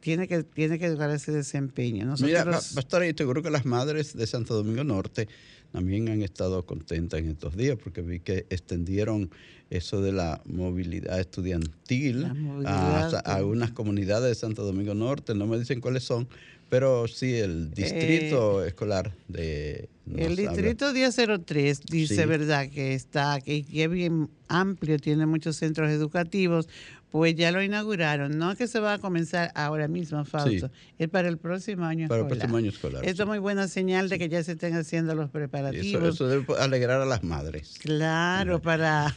tiene 0.01 0.29
que, 0.29 0.45
tiene 0.45 0.79
que 0.79 0.87
educar 0.87 1.11
ese 1.11 1.33
desempeño. 1.33 2.15
Mira, 2.21 2.45
Nosotros, 2.45 2.69
pa- 2.71 2.75
pastor, 2.77 3.05
y 3.05 3.13
seguro 3.17 3.43
que 3.43 3.51
las 3.51 3.67
madres 3.67 4.17
de 4.17 4.27
Santo 4.27 4.55
Domingo 4.55 4.85
Norte 4.85 5.29
también 5.73 6.09
han 6.09 6.23
estado 6.23 6.65
contentas 6.65 7.21
en 7.21 7.29
estos 7.31 7.57
días 7.57 7.77
porque 7.83 8.01
vi 8.03 8.21
que 8.21 8.47
extendieron 8.51 9.31
eso 9.71 10.01
de 10.01 10.13
la 10.13 10.41
movilidad 10.47 11.21
estudiantil 11.21 12.23
La 12.23 12.31
a, 12.31 12.35
movilidad, 12.35 13.15
a 13.17 13.35
algunas 13.35 13.71
comunidades 13.73 14.29
de 14.29 14.35
Santo 14.35 14.65
Domingo 14.65 14.95
Norte, 14.95 15.35
no 15.35 15.47
me 15.47 15.59
dicen 15.59 15.81
cuáles 15.83 16.05
son, 16.05 16.27
pero 16.71 17.07
sí 17.07 17.35
el 17.35 17.71
distrito 17.73 18.65
escolar 18.65 19.15
de... 19.29 19.71
Eh, 19.73 19.89
El 20.17 20.33
habla. 20.33 20.53
distrito 20.53 20.93
1003 20.95 21.81
dice, 21.91 22.15
Sí. 22.23 22.25
¿verdad?, 22.25 22.69
que 22.71 22.95
está, 22.95 23.41
que, 23.43 23.63
que 23.63 23.85
es 23.85 23.91
bien 23.91 24.31
amplio, 24.49 24.99
tiene 24.99 25.27
muchos 25.27 25.57
centros 25.57 25.91
educativos, 25.91 26.67
pues 27.11 27.35
ya 27.35 27.53
lo 27.53 27.63
inauguraron. 27.63 28.39
No 28.39 28.53
es 28.53 28.59
que 28.59 28.67
se 28.67 28.81
va 28.81 28.95
a 28.95 28.99
comenzar 28.99 29.51
ahora 29.55 29.89
mismo, 29.89 30.25
Fausto, 30.25 30.71
es 30.99 31.09
para 31.09 31.29
el 31.29 31.39
próximo 31.39 31.85
año 31.85 32.09
Para 32.09 32.21
el 32.21 32.27
escolar. 32.27 32.39
próximo 32.39 32.57
año 32.59 32.69
escolar, 32.71 33.05
Esto 33.05 33.17
sí. 33.17 33.23
es 33.23 33.29
muy 33.29 33.39
buena 33.39 33.69
señal 33.69 34.09
de 34.09 34.19
que 34.19 34.29
ya 34.29 34.43
se 34.43 34.53
estén 34.53 34.75
haciendo 34.77 35.15
los 35.15 35.25
Y 35.25 35.29
Eso, 35.29 35.33
preparativos. 35.33 36.15
eso 36.15 36.29
debe 36.29 36.45
alegrar 36.59 37.01
a 37.01 37.07
las 37.07 37.23
madres. 37.25 37.77
Claro, 37.81 38.61
para, 38.61 39.17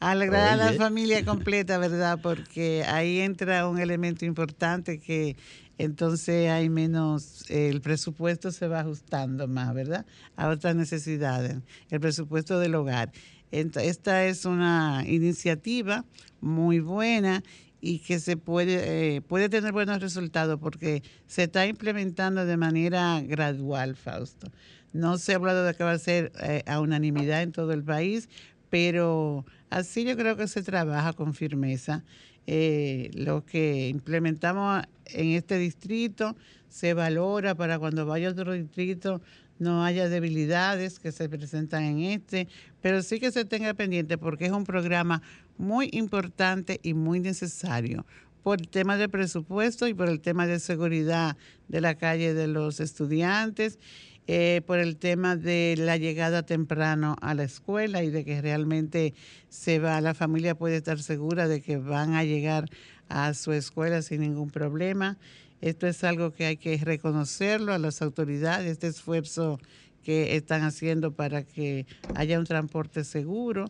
Alegrar 0.00 0.48
a 0.48 0.56
la 0.56 0.72
familia 0.74 1.24
completa, 1.24 1.76
¿verdad? 1.78 2.20
Porque 2.22 2.84
ahí 2.86 3.18
entra 3.20 3.66
un 3.66 3.78
elemento 3.80 4.24
importante 4.24 5.00
que 5.00 5.36
entonces 5.76 6.50
hay 6.50 6.68
menos, 6.68 7.44
el 7.50 7.80
presupuesto 7.80 8.52
se 8.52 8.68
va 8.68 8.80
ajustando 8.80 9.48
más, 9.48 9.74
¿verdad? 9.74 10.06
A 10.36 10.48
otras 10.48 10.74
necesidades, 10.76 11.56
el 11.90 12.00
presupuesto 12.00 12.58
del 12.60 12.74
hogar. 12.74 13.10
Esta 13.50 14.26
es 14.26 14.44
una 14.44 15.04
iniciativa 15.06 16.04
muy 16.40 16.80
buena 16.80 17.42
y 17.80 18.00
que 18.00 18.18
se 18.18 18.36
puede, 18.36 19.16
eh, 19.16 19.20
puede 19.20 19.48
tener 19.48 19.72
buenos 19.72 20.00
resultados 20.00 20.58
porque 20.60 21.02
se 21.26 21.44
está 21.44 21.66
implementando 21.66 22.44
de 22.44 22.56
manera 22.56 23.20
gradual, 23.20 23.94
Fausto. 23.96 24.50
No 24.92 25.18
se 25.18 25.32
ha 25.32 25.36
hablado 25.36 25.64
de 25.64 25.74
que 25.74 25.84
va 25.84 25.92
a 25.92 25.98
ser 25.98 26.32
eh, 26.42 26.62
a 26.66 26.80
unanimidad 26.80 27.42
en 27.42 27.52
todo 27.52 27.72
el 27.72 27.84
país, 27.84 28.28
pero 28.70 29.44
así 29.70 30.04
yo 30.04 30.16
creo 30.16 30.36
que 30.36 30.48
se 30.48 30.62
trabaja 30.62 31.12
con 31.12 31.34
firmeza. 31.34 32.04
Eh, 32.46 33.10
lo 33.12 33.44
que 33.44 33.88
implementamos 33.88 34.82
en 35.06 35.32
este 35.32 35.58
distrito 35.58 36.34
se 36.68 36.94
valora 36.94 37.54
para 37.54 37.78
cuando 37.78 38.06
vaya 38.06 38.28
a 38.28 38.32
otro 38.32 38.52
distrito 38.52 39.20
no 39.58 39.84
haya 39.84 40.08
debilidades 40.08 40.98
que 40.98 41.12
se 41.12 41.28
presentan 41.28 41.84
en 41.84 42.00
este, 42.00 42.48
pero 42.80 43.02
sí 43.02 43.20
que 43.20 43.32
se 43.32 43.44
tenga 43.44 43.74
pendiente 43.74 44.18
porque 44.18 44.46
es 44.46 44.52
un 44.52 44.64
programa 44.64 45.22
muy 45.56 45.88
importante 45.92 46.80
y 46.82 46.94
muy 46.94 47.20
necesario 47.20 48.06
por 48.42 48.60
el 48.60 48.68
tema 48.68 48.96
de 48.96 49.08
presupuesto 49.08 49.88
y 49.88 49.94
por 49.94 50.08
el 50.08 50.20
tema 50.20 50.46
de 50.46 50.58
seguridad 50.58 51.36
de 51.68 51.80
la 51.80 51.96
calle 51.96 52.34
de 52.34 52.46
los 52.46 52.80
estudiantes, 52.80 53.78
eh, 54.26 54.62
por 54.66 54.78
el 54.78 54.96
tema 54.96 55.36
de 55.36 55.74
la 55.78 55.96
llegada 55.96 56.42
temprano 56.44 57.16
a 57.20 57.34
la 57.34 57.44
escuela 57.44 58.02
y 58.02 58.10
de 58.10 58.24
que 58.24 58.40
realmente 58.40 59.14
se 59.48 59.78
va, 59.78 60.00
la 60.00 60.14
familia 60.14 60.54
puede 60.54 60.76
estar 60.76 60.98
segura 61.00 61.48
de 61.48 61.60
que 61.60 61.78
van 61.78 62.14
a 62.14 62.24
llegar 62.24 62.70
a 63.08 63.34
su 63.34 63.52
escuela 63.52 64.02
sin 64.02 64.20
ningún 64.20 64.50
problema. 64.50 65.18
Esto 65.60 65.86
es 65.86 66.04
algo 66.04 66.32
que 66.32 66.46
hay 66.46 66.56
que 66.56 66.76
reconocerlo 66.76 67.72
a 67.72 67.78
las 67.78 68.00
autoridades, 68.02 68.70
este 68.70 68.86
esfuerzo 68.86 69.58
que 70.04 70.36
están 70.36 70.62
haciendo 70.62 71.12
para 71.12 71.42
que 71.42 71.86
haya 72.14 72.38
un 72.38 72.46
transporte 72.46 73.04
seguro 73.04 73.66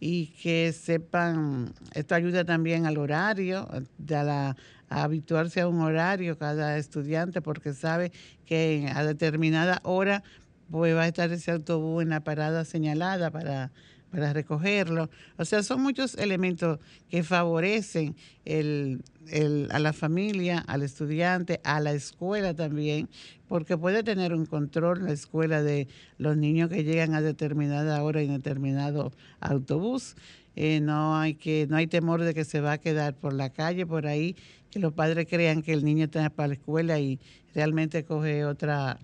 y 0.00 0.28
que 0.42 0.72
sepan, 0.72 1.72
esto 1.94 2.14
ayuda 2.14 2.44
también 2.44 2.86
al 2.86 2.98
horario, 2.98 3.68
a, 4.10 4.56
habituarse 4.88 5.60
a 5.60 5.68
un 5.68 5.80
horario 5.80 6.38
cada 6.38 6.78
estudiante 6.78 7.42
porque 7.42 7.74
sabe 7.74 8.12
que 8.44 8.90
a 8.94 9.04
determinada 9.04 9.80
hora 9.82 10.22
pues 10.70 10.94
va 10.94 11.02
a 11.02 11.08
estar 11.08 11.30
ese 11.32 11.50
autobús 11.50 12.02
en 12.02 12.10
la 12.10 12.20
parada 12.20 12.64
señalada 12.64 13.30
para, 13.30 13.72
para 14.16 14.32
recogerlo. 14.32 15.10
O 15.36 15.44
sea, 15.44 15.62
son 15.62 15.82
muchos 15.82 16.14
elementos 16.16 16.78
que 17.10 17.22
favorecen 17.22 18.16
el, 18.46 19.02
el- 19.28 19.68
a 19.70 19.78
la 19.78 19.92
familia, 19.92 20.64
al 20.66 20.82
estudiante, 20.82 21.60
a 21.64 21.80
la 21.80 21.92
escuela 21.92 22.54
también, 22.54 23.10
porque 23.46 23.76
puede 23.76 24.02
tener 24.02 24.32
un 24.34 24.46
control 24.46 25.04
la 25.04 25.12
escuela 25.12 25.62
de 25.62 25.86
los 26.16 26.34
niños 26.38 26.70
que 26.70 26.82
llegan 26.82 27.12
a 27.14 27.20
determinada 27.20 28.02
hora 28.02 28.22
en 28.22 28.32
determinado 28.32 29.12
autobús. 29.40 30.16
Eh, 30.56 30.80
no 30.80 31.18
hay 31.18 31.34
que 31.34 31.66
no 31.68 31.76
hay 31.76 31.86
temor 31.86 32.22
de 32.22 32.32
que 32.32 32.46
se 32.46 32.62
va 32.62 32.72
a 32.72 32.78
quedar 32.78 33.14
por 33.14 33.34
la 33.34 33.50
calle 33.50 33.84
por 33.84 34.06
ahí 34.06 34.34
que 34.70 34.78
los 34.78 34.94
padres 34.94 35.26
crean 35.28 35.60
que 35.60 35.74
el 35.74 35.84
niño 35.84 36.04
está 36.06 36.30
para 36.30 36.48
la 36.48 36.54
escuela 36.54 36.98
y 36.98 37.20
realmente 37.54 38.04
coge 38.06 38.46
otra 38.46 38.98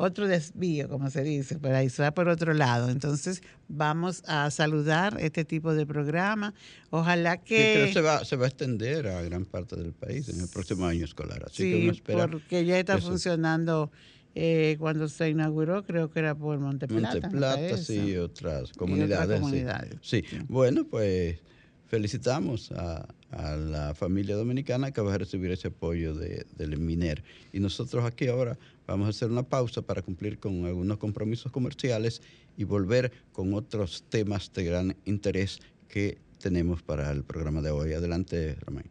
otro 0.00 0.26
desvío, 0.26 0.88
como 0.88 1.10
se 1.10 1.22
dice, 1.22 1.58
por 1.58 1.72
ahí 1.72 1.90
se 1.90 2.02
va 2.02 2.12
por 2.12 2.28
otro 2.28 2.54
lado. 2.54 2.88
Entonces, 2.88 3.42
vamos 3.68 4.22
a 4.26 4.50
saludar 4.50 5.16
este 5.20 5.44
tipo 5.44 5.74
de 5.74 5.84
programa. 5.86 6.54
Ojalá 6.90 7.36
Que 7.36 7.72
creo 7.74 7.74
que... 7.82 7.86
que 7.88 7.92
se 7.92 8.00
va, 8.00 8.24
se 8.24 8.36
va 8.36 8.46
a 8.46 8.48
extender 8.48 9.06
a 9.08 9.20
gran 9.22 9.44
parte 9.44 9.76
del 9.76 9.92
país 9.92 10.28
en 10.28 10.40
el 10.40 10.48
próximo 10.48 10.86
año 10.86 11.04
escolar. 11.04 11.42
Así 11.46 11.64
que 11.64 11.76
Sí, 11.76 11.82
uno 11.82 11.92
espera 11.92 12.28
porque 12.28 12.64
ya 12.64 12.78
está 12.78 12.96
eso. 12.96 13.08
funcionando 13.08 13.90
eh, 14.34 14.76
cuando 14.78 15.08
se 15.08 15.28
inauguró, 15.28 15.84
creo 15.84 16.10
que 16.10 16.20
era 16.20 16.34
por 16.34 16.58
Monteplata. 16.58 17.14
Monteplata, 17.20 17.76
sí, 17.76 17.98
y 18.12 18.16
otras 18.16 18.72
comunidades. 18.72 19.36
sí. 19.36 19.40
comunidades, 19.40 19.94
Sí. 20.02 20.24
Bueno, 20.48 20.86
pues 20.88 21.40
felicitamos 21.90 22.70
a, 22.72 23.06
la 23.32 23.94
familia 23.94 24.34
dominicana 24.34 24.90
que 24.92 25.00
va 25.00 25.14
a 25.14 25.18
recibir 25.18 25.52
ese 25.52 25.68
apoyo 25.68 26.14
de, 26.14 26.46
del 26.56 26.78
MINER. 26.78 27.22
Y 27.52 27.60
nosotros 27.60 28.04
aquí 28.04 28.26
ahora 28.26 28.58
vamos 28.88 29.06
a 29.06 29.10
hacer 29.10 29.30
una 29.30 29.44
pausa 29.44 29.82
para 29.82 30.02
cumplir 30.02 30.38
con 30.38 30.64
algunos 30.66 30.98
compromisos 30.98 31.52
comerciales 31.52 32.22
y 32.56 32.64
volver 32.64 33.12
con 33.32 33.54
otros 33.54 34.04
temas 34.08 34.52
de 34.52 34.64
gran 34.64 34.96
interés 35.04 35.60
que 35.88 36.18
tenemos 36.40 36.82
para 36.82 37.10
el 37.10 37.22
programa 37.22 37.60
de 37.60 37.70
hoy. 37.70 37.92
Adelante, 37.92 38.56
Román. 38.66 38.86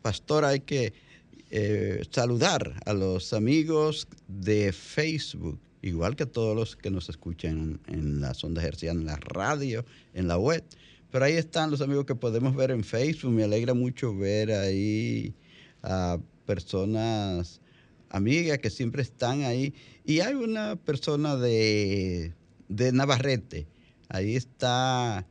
Pastor, 0.00 0.44
hay 0.44 0.60
que 0.60 0.92
eh, 1.50 2.02
saludar 2.10 2.80
a 2.84 2.92
los 2.92 3.32
amigos 3.32 4.06
de 4.28 4.72
Facebook, 4.72 5.58
igual 5.82 6.16
que 6.16 6.24
a 6.24 6.26
todos 6.26 6.54
los 6.56 6.76
que 6.76 6.90
nos 6.90 7.08
escuchan 7.08 7.80
en 7.86 8.20
la 8.20 8.34
sonda 8.34 8.62
herciana, 8.62 9.00
en 9.00 9.06
la 9.06 9.16
radio, 9.16 9.84
en 10.14 10.28
la 10.28 10.38
web. 10.38 10.62
Pero 11.14 11.26
ahí 11.26 11.34
están 11.34 11.70
los 11.70 11.80
amigos 11.80 12.06
que 12.06 12.16
podemos 12.16 12.56
ver 12.56 12.72
en 12.72 12.82
Facebook. 12.82 13.30
Me 13.30 13.44
alegra 13.44 13.72
mucho 13.72 14.16
ver 14.16 14.50
ahí 14.50 15.32
a 15.80 16.18
personas 16.44 17.60
amigas 18.10 18.58
que 18.58 18.68
siempre 18.68 19.02
están 19.02 19.44
ahí. 19.44 19.72
Y 20.04 20.18
hay 20.18 20.34
una 20.34 20.74
persona 20.74 21.36
de, 21.36 22.32
de 22.68 22.90
Navarrete. 22.90 23.68
Ahí 24.08 24.34
está 24.34 25.24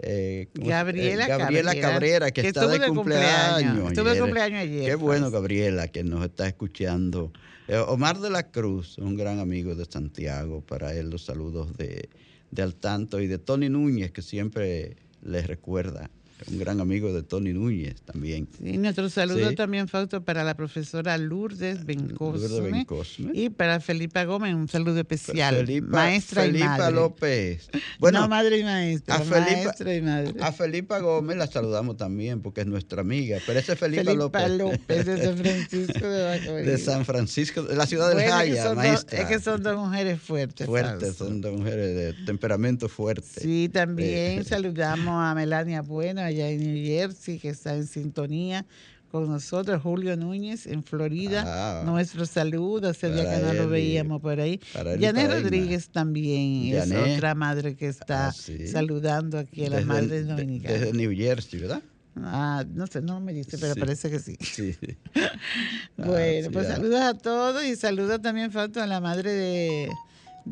eh, 0.00 0.48
¿cómo 0.56 0.66
se- 0.66 0.72
Gabriela 0.72 1.24
eh, 1.26 1.28
Gabriela 1.28 1.70
Cabrera, 1.70 1.92
Cabrera, 1.92 2.30
que, 2.32 2.42
que 2.42 2.48
está 2.48 2.66
de 2.66 2.80
de 2.80 2.88
cumpleaños, 2.88 3.62
cumpleaños. 3.62 3.92
estuvo 3.92 4.08
de 4.12 4.20
cumpleaños 4.20 4.60
ayer, 4.62 4.84
Qué 4.86 4.98
pues. 4.98 5.00
bueno, 5.20 5.30
Gabriela, 5.30 5.86
que 5.86 6.02
nos 6.02 6.24
está 6.24 6.48
escuchando. 6.48 7.32
Eh, 7.68 7.76
Omar 7.76 8.18
de 8.18 8.30
la 8.30 8.50
Cruz, 8.50 8.98
un 8.98 9.14
gran 9.16 9.38
amigo 9.38 9.76
de 9.76 9.84
Santiago, 9.84 10.62
para 10.62 10.92
él 10.96 11.10
los 11.10 11.24
saludos 11.26 11.76
de, 11.76 12.08
de 12.50 12.62
Al 12.62 12.74
Tanto 12.74 13.20
y 13.20 13.28
de 13.28 13.38
Tony 13.38 13.68
Núñez, 13.68 14.10
que 14.10 14.22
siempre 14.22 14.96
les 15.22 15.46
recuerda. 15.46 16.10
Un 16.50 16.58
gran 16.58 16.80
amigo 16.80 17.12
de 17.12 17.22
Tony 17.22 17.52
Núñez 17.52 18.00
también. 18.02 18.48
Y 18.64 18.76
nuestro 18.78 19.08
saludo 19.10 19.48
Sí. 19.50 19.56
también, 19.56 19.88
Fausto, 19.88 20.24
para 20.24 20.44
la 20.44 20.54
profesora 20.56 21.18
Lourdes 21.18 21.84
Bencosme. 21.84 22.48
Lourdes 22.48 22.72
Bencosme. 22.72 23.30
Y 23.34 23.50
para 23.50 23.80
Felipa 23.80 24.24
Gómez, 24.24 24.54
un 24.54 24.68
saludo 24.68 24.98
especial. 25.00 25.56
Felipa, 25.56 25.88
maestra 25.88 26.44
y 26.46 26.50
Felipa 26.52 26.78
madre. 26.78 26.94
López. 26.94 27.68
no 28.00 28.28
madre 28.28 28.58
y 28.58 28.64
maestra, 28.64 29.16
a 29.16 29.18
Felipa, 29.20 29.40
maestra 29.64 29.94
y 29.94 30.02
madre. 30.02 30.34
a 30.40 30.52
Felipa 30.52 30.98
Gómez 31.00 31.36
la 31.36 31.46
saludamos 31.48 31.96
también 31.96 32.40
porque 32.40 32.60
es 32.60 32.66
nuestra 32.66 33.00
amiga. 33.00 33.38
Pero 33.46 33.58
ese 33.58 33.72
es 33.72 33.78
Felipa, 33.78 34.04
Felipa 34.04 34.48
López. 34.48 34.58
López 34.58 35.06
de 35.06 35.24
San 35.24 35.36
Francisco 35.44 36.08
de 36.08 36.38
Macorís. 36.38 36.66
De 36.66 36.78
San 36.78 37.04
Francisco, 37.04 37.62
de 37.64 37.76
la 37.76 37.86
ciudad 37.86 38.08
del 38.08 38.18
Bueno, 38.18 38.30
es 38.40 38.44
que 38.44 38.50
Jaya, 38.50 38.64
dos- 38.64 38.76
maestra. 38.76 39.18
es 39.20 39.26
que 39.26 39.40
son 39.40 39.62
dos 39.62 39.76
mujeres 39.76 40.20
fuertes. 40.20 40.66
Fuertes, 40.66 41.00
Fausto. 41.08 41.24
son 41.26 41.40
dos 41.40 41.52
mujeres 41.58 41.94
de 41.96 42.12
temperamento 42.24 42.88
fuerte. 42.88 43.40
Sí, 43.40 43.68
también 43.72 44.40
Eh, 44.40 44.44
saludamos 44.48 45.14
a 45.24 45.34
Melania 45.34 45.82
Bueno 45.82 46.27
allá 46.28 46.48
en 46.50 46.60
New 46.60 46.84
Jersey, 46.86 47.38
que 47.38 47.48
está 47.50 47.74
en 47.74 47.86
sintonía 47.86 48.64
con 49.10 49.26
nosotros, 49.26 49.80
Julio 49.82 50.16
Núñez 50.16 50.66
en 50.66 50.82
Florida. 50.84 51.44
Ah. 51.46 51.82
Nuestro 51.84 52.26
saludo, 52.26 52.90
ese 52.90 53.10
día 53.10 53.24
que 53.24 53.42
no 53.42 53.54
lo 53.54 53.68
veíamos 53.68 54.20
por 54.20 54.38
ahí. 54.38 54.60
Janet. 54.74 55.30
Rodríguez 55.30 55.88
también 55.88 56.74
es 56.76 56.92
otra 56.92 57.34
madre 57.34 57.74
que 57.74 57.88
está 57.88 58.28
Ah, 58.28 58.32
sí. 58.32 58.66
saludando 58.68 59.38
aquí 59.38 59.64
a 59.64 59.70
las 59.70 59.84
madres 59.86 60.26
dominicanas. 60.28 60.80
Desde 60.80 60.92
New 60.92 61.10
Jersey, 61.16 61.60
¿verdad? 61.60 61.82
Ah, 62.20 62.64
no 62.74 62.86
sé, 62.86 63.00
no 63.00 63.20
me 63.20 63.32
dice, 63.32 63.56
pero 63.58 63.74
Sí. 63.74 63.80
parece 63.80 64.10
que 64.10 64.18
sí. 64.18 64.36
Sí. 64.40 64.74
Bueno, 65.96 66.46
sí, 66.48 66.50
pues 66.52 66.68
ah. 66.68 66.74
saludos 66.76 67.00
a 67.00 67.14
todos 67.14 67.64
y 67.64 67.76
saludos 67.76 68.20
también, 68.20 68.50
Fausto, 68.52 68.82
a 68.82 68.86
la 68.86 69.00
madre 69.00 69.32
de, 69.32 69.88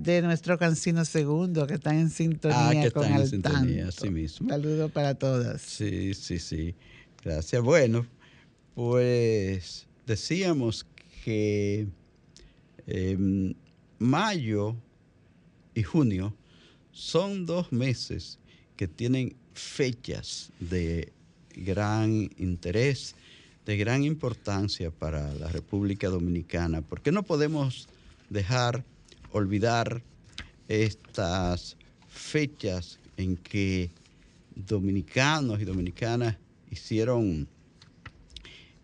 de 0.03 0.23
nuestro 0.23 0.59
Cancino 0.59 1.05
Segundo, 1.05 1.67
que 1.67 1.75
están 1.75 1.99
en 1.99 2.11
sintonía 2.11 2.69
Ah, 2.69 2.73
que 2.73 2.91
con 2.91 3.05
están 3.05 3.21
en 3.21 3.29
sintonía, 3.29 3.83
Tanto. 3.85 3.97
así 4.03 4.11
mismo. 4.11 4.49
Saludos 4.49 4.91
para 4.93 5.15
todas. 5.15 5.63
Sí, 5.63 6.15
sí, 6.15 6.38
sí. 6.38 6.75
Gracias. 7.25 7.63
Bueno, 7.63 8.07
pues 8.75 9.87
decíamos 10.07 10.87
que 11.25 11.88
em, 12.87 13.55
mayo 13.99 14.77
y 15.75 15.83
junio 15.83 16.35
son 16.92 17.47
dos 17.47 17.73
meses 17.73 18.38
que 18.77 18.87
tienen 18.87 19.35
fechas 19.55 20.53
de 20.61 21.13
gran 21.57 22.31
interés, 22.37 23.15
de 23.65 23.77
gran 23.77 24.05
importancia 24.05 24.90
para 24.90 25.33
la 25.35 25.49
República 25.49 26.09
Dominicana, 26.09 26.83
porque 26.83 27.11
no 27.11 27.23
podemos 27.23 27.88
dejar 28.29 28.85
olvidar 29.33 30.02
estas 30.68 31.77
fechas 32.08 32.98
en 33.16 33.37
que 33.37 33.90
dominicanos 34.54 35.60
y 35.60 35.64
dominicanas 35.64 36.37
hicieron 36.70 37.48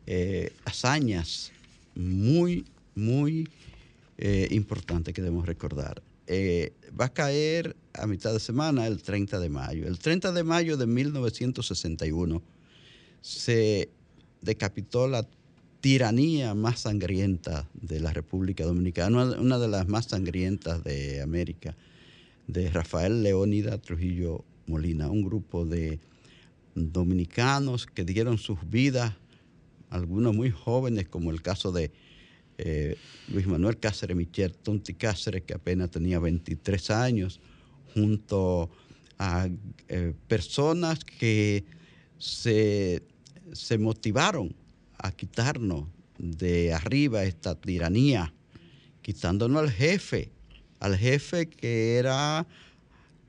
eh, 0.06 0.52
hazañas 0.64 1.52
muy, 1.94 2.64
muy 2.94 3.48
eh, 4.18 4.48
importantes 4.50 5.14
que 5.14 5.22
debemos 5.22 5.46
recordar. 5.46 6.02
eh, 6.26 6.72
va 6.98 7.06
a 7.06 7.12
caer 7.12 7.76
a 7.94 8.06
mitad 8.06 8.32
de 8.32 8.40
semana, 8.40 8.86
el 8.86 9.02
30 9.02 9.38
de 9.38 9.48
mayo. 9.48 9.86
El 9.86 9.98
30 9.98 10.32
de 10.32 10.44
mayo 10.44 10.76
de 10.76 10.86
1961 10.86 12.42
se 13.20 13.90
decapitó 14.40 15.08
la 15.08 15.26
tiranía 15.82 16.54
más 16.54 16.82
sangrienta 16.82 17.68
de 17.74 17.98
la 17.98 18.12
República 18.12 18.64
Dominicana, 18.64 19.34
una, 19.40 19.58
de 19.58 19.66
las 19.66 19.88
más 19.88 20.06
sangrientas 20.06 20.84
de 20.84 21.20
América, 21.20 21.76
de 22.46 22.70
Rafael 22.70 23.24
Leónida 23.24 23.78
Trujillo 23.78 24.44
Molina, 24.68 25.10
un 25.10 25.24
grupo 25.24 25.66
de 25.66 25.98
dominicanos 26.76 27.86
que 27.86 28.04
dieron 28.04 28.38
sus 28.38 28.58
vidas, 28.70 29.12
algunos 29.90 30.36
muy 30.36 30.52
jóvenes, 30.52 31.08
como 31.08 31.32
el 31.32 31.42
caso 31.42 31.72
de 31.72 31.90
eh, 32.58 32.96
Luis 33.26 33.48
Manuel 33.48 33.76
Cáceres 33.80 34.16
Michel, 34.16 34.54
Tonti 34.54 34.94
Cáceres, 34.94 35.42
que 35.42 35.54
apenas 35.54 35.90
tenía 35.90 36.20
23 36.20 36.90
años, 36.90 37.40
junto 37.92 38.70
a 39.18 39.48
eh, 39.88 40.14
personas 40.28 41.00
que 41.04 41.64
se 42.18 43.02
motivaron 43.80 44.61
a 45.02 45.12
quitarnos 45.12 45.84
de 46.18 46.72
arriba 46.72 47.24
esta 47.24 47.54
tiranía, 47.54 48.32
quitándonos 49.02 49.62
al 49.62 49.70
jefe, 49.70 50.30
al 50.80 50.96
jefe 50.96 51.48
que 51.48 51.96
era 51.96 52.46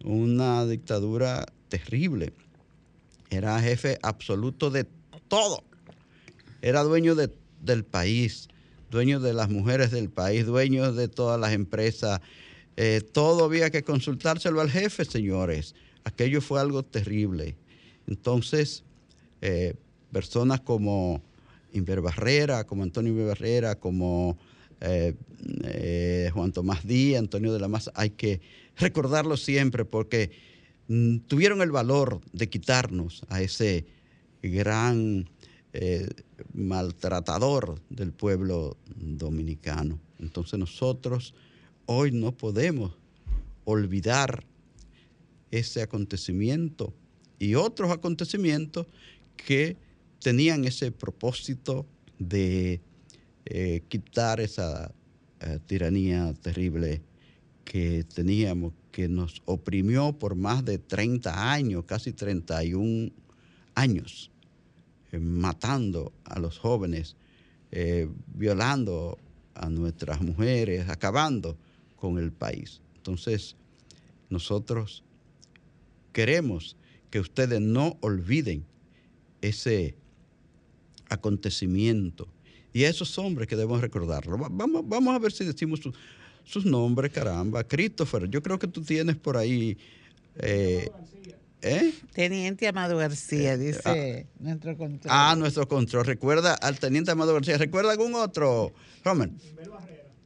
una 0.04 0.66
dictadura 0.66 1.46
terrible, 1.70 2.34
era 3.30 3.60
jefe 3.60 3.98
absoluto 4.04 4.70
de 4.70 4.86
todo, 5.28 5.64
era 6.62 6.84
dueño 6.84 7.16
de- 7.16 7.32
del 7.62 7.84
país, 7.84 8.48
dueño 8.92 9.20
de 9.20 9.34
las 9.34 9.50
mujeres 9.50 9.90
del 9.92 10.10
país, 10.10 10.46
dueño 10.46 10.94
de 10.94 11.08
todas 11.08 11.40
las 11.40 11.54
empresas. 11.54 12.22
Eh, 12.78 13.02
todo 13.02 13.46
había 13.46 13.72
que 13.72 13.84
consultárselo 13.84 14.62
al 14.62 14.70
jefe, 14.70 15.06
señores. 15.06 15.74
Aquello 16.04 16.42
fue 16.42 16.60
algo 16.60 16.84
terrible. 16.84 17.56
Entonces, 18.08 18.84
eh, 19.42 19.74
personas 20.12 20.60
como 20.62 21.22
Inver 21.74 22.02
Barrera, 22.02 22.66
como 22.66 22.84
Antonio 22.84 23.12
Inver 23.12 23.28
Barrera, 23.28 23.80
como 23.80 24.38
eh, 24.82 25.16
eh, 25.64 26.30
Juan 26.34 26.52
Tomás 26.52 26.86
Díaz, 26.86 27.20
Antonio 27.20 27.54
de 27.54 27.60
la 27.60 27.68
Maza, 27.68 27.92
hay 27.96 28.12
que 28.12 28.42
recordarlo 28.78 29.38
siempre 29.38 29.86
porque 29.86 30.32
mm, 30.88 31.20
tuvieron 31.20 31.62
el 31.62 31.72
valor 31.72 32.22
de 32.32 32.50
quitarnos 32.50 33.24
a 33.30 33.42
ese 33.42 33.86
gran 34.42 35.30
eh, 35.74 36.10
maltratador 36.54 37.82
del 37.90 38.12
pueblo 38.12 38.78
dominicano. 38.96 40.00
Entonces 40.20 40.60
nosotros 40.60 41.34
hoy 41.86 42.12
no 42.12 42.32
podemos 42.32 42.96
olvidar 43.66 44.44
ese 45.52 45.82
acontecimiento 45.82 46.94
y 47.40 47.56
otros 47.56 47.92
acontecimientos 47.92 48.88
que 49.36 49.78
tenían 50.24 50.64
ese 50.64 50.92
propósito 50.92 51.86
de 52.18 52.82
eh, 53.46 53.84
quitar 53.90 54.40
esa 54.40 54.92
eh, 55.42 55.60
tiranía 55.68 56.34
terrible 56.34 57.02
que 57.66 58.06
teníamos, 58.06 58.74
que 58.92 59.10
nos 59.10 59.42
oprimió 59.46 60.14
por 60.14 60.36
más 60.36 60.64
de 60.64 60.78
30 60.80 61.52
años, 61.52 61.84
casi 61.86 62.14
31 62.14 63.12
años, 63.76 64.32
eh, 65.12 65.20
matando 65.20 66.14
a 66.24 66.40
los 66.40 66.58
jóvenes, 66.58 67.16
violando 68.36 69.18
a 69.56 69.68
nuestras 69.68 70.22
mujeres, 70.22 70.88
acabando 70.90 71.58
con 71.96 72.20
el 72.20 72.32
país. 72.32 72.82
Entonces, 72.98 73.56
nosotros 74.30 75.04
queremos 76.12 76.78
que 77.10 77.20
ustedes 77.20 77.60
no 77.60 77.98
olviden 78.02 78.64
ese 79.42 79.96
acontecimiento 81.14 82.28
y 82.74 82.84
a 82.86 82.90
esos 82.90 83.18
hombres 83.20 83.48
que 83.48 83.56
debemos 83.56 83.82
recordarlo. 83.82 84.38
Va- 84.38 84.50
Vamos, 84.52 84.84
vamos 84.88 85.16
a 85.16 85.20
ver 85.20 85.32
si 85.32 85.46
decimos 85.46 85.80
su- 85.80 85.94
sus 86.44 86.66
nombres, 86.66 87.12
caramba. 87.12 87.64
Christopher, 87.64 88.28
yo 88.30 88.42
creo 88.42 88.58
que 88.60 88.68
tú 88.68 88.82
tienes 88.82 89.16
por 89.16 89.38
ahí... 89.38 89.78
eh, 90.38 90.90
¿eh? 91.62 91.94
Teniente 92.14 92.68
Amado 92.68 92.98
García, 92.98 93.56
dice 93.58 94.28
nuestro 94.40 94.76
control. 94.78 95.10
Ah, 95.16 95.36
nuestro 95.38 95.68
control. 95.68 96.06
Recuerda 96.06 96.54
al 96.56 96.80
teniente 96.80 97.12
Amado 97.12 97.34
García. 97.34 97.58
¿Recuerda 97.58 97.92
algún 97.92 98.16
otro? 98.16 98.74
Romer. 99.06 99.30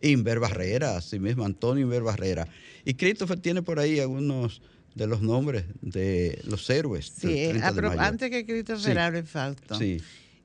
Inver 0.01 0.39
Barrera, 0.39 1.01
sí 1.01 1.19
mismo, 1.19 1.43
Antonio 1.45 1.83
Inver 1.83 2.03
Barrera. 2.03 2.47
Y 2.85 2.93
Christopher 2.93 3.39
tiene 3.39 3.61
por 3.63 3.79
ahí 3.79 3.99
algunos 3.99 4.61
de 4.95 5.05
los 5.07 5.21
nombres 5.21 5.65
de 5.81 6.39
los 6.45 6.67
héroes. 6.69 7.13
del 7.19 7.31
Sí, 7.33 7.47
30 7.49 7.67
a 7.67 7.71
de 7.71 7.77
pro- 7.77 7.89
mayo. 7.89 8.01
antes 8.01 8.29
que 8.31 8.45
Christopher 8.45 8.93
Sí. 8.93 8.97
hable, 8.99 9.23
Fausto. 9.23 9.75
Sí. 9.75 9.97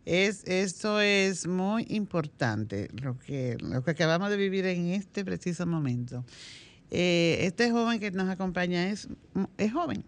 Es, 0.05 0.45
esto 0.45 1.01
es 1.01 1.47
muy 1.47 1.87
importante, 1.89 2.89
lo 3.01 3.19
que, 3.19 3.57
lo 3.61 3.85
que 3.85 3.93
acabamos 3.93 4.31
de 4.31 4.37
vivir 4.37 4.67
en 4.67 4.89
este 4.89 5.25
preciso 5.25 5.67
momento. 5.67 6.25
Eh, 6.91 7.39
este 7.43 7.71
joven 7.71 8.01
que 8.01 8.11
nos 8.11 8.29
acompaña 8.29 8.91
es, 8.91 9.09
es 9.59 9.73
joven 9.73 10.05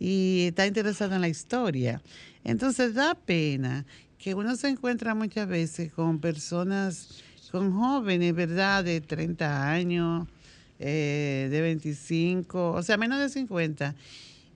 y 0.00 0.46
está 0.48 0.66
interesado 0.66 1.14
en 1.14 1.20
la 1.20 1.28
historia. 1.28 2.02
Entonces 2.42 2.94
da 2.94 3.14
pena 3.14 3.86
que 4.18 4.34
uno 4.34 4.56
se 4.56 4.68
encuentra 4.68 5.14
muchas 5.14 5.46
veces 5.46 5.92
con 5.92 6.18
personas, 6.18 7.22
con 7.52 7.72
jóvenes, 7.72 8.34
¿verdad? 8.34 8.82
De 8.82 9.00
30 9.00 9.70
años, 9.70 10.26
eh, 10.78 11.48
de 11.50 11.60
25, 11.60 12.72
o 12.72 12.82
sea, 12.82 12.96
menos 12.96 13.18
de 13.20 13.28
50, 13.28 13.94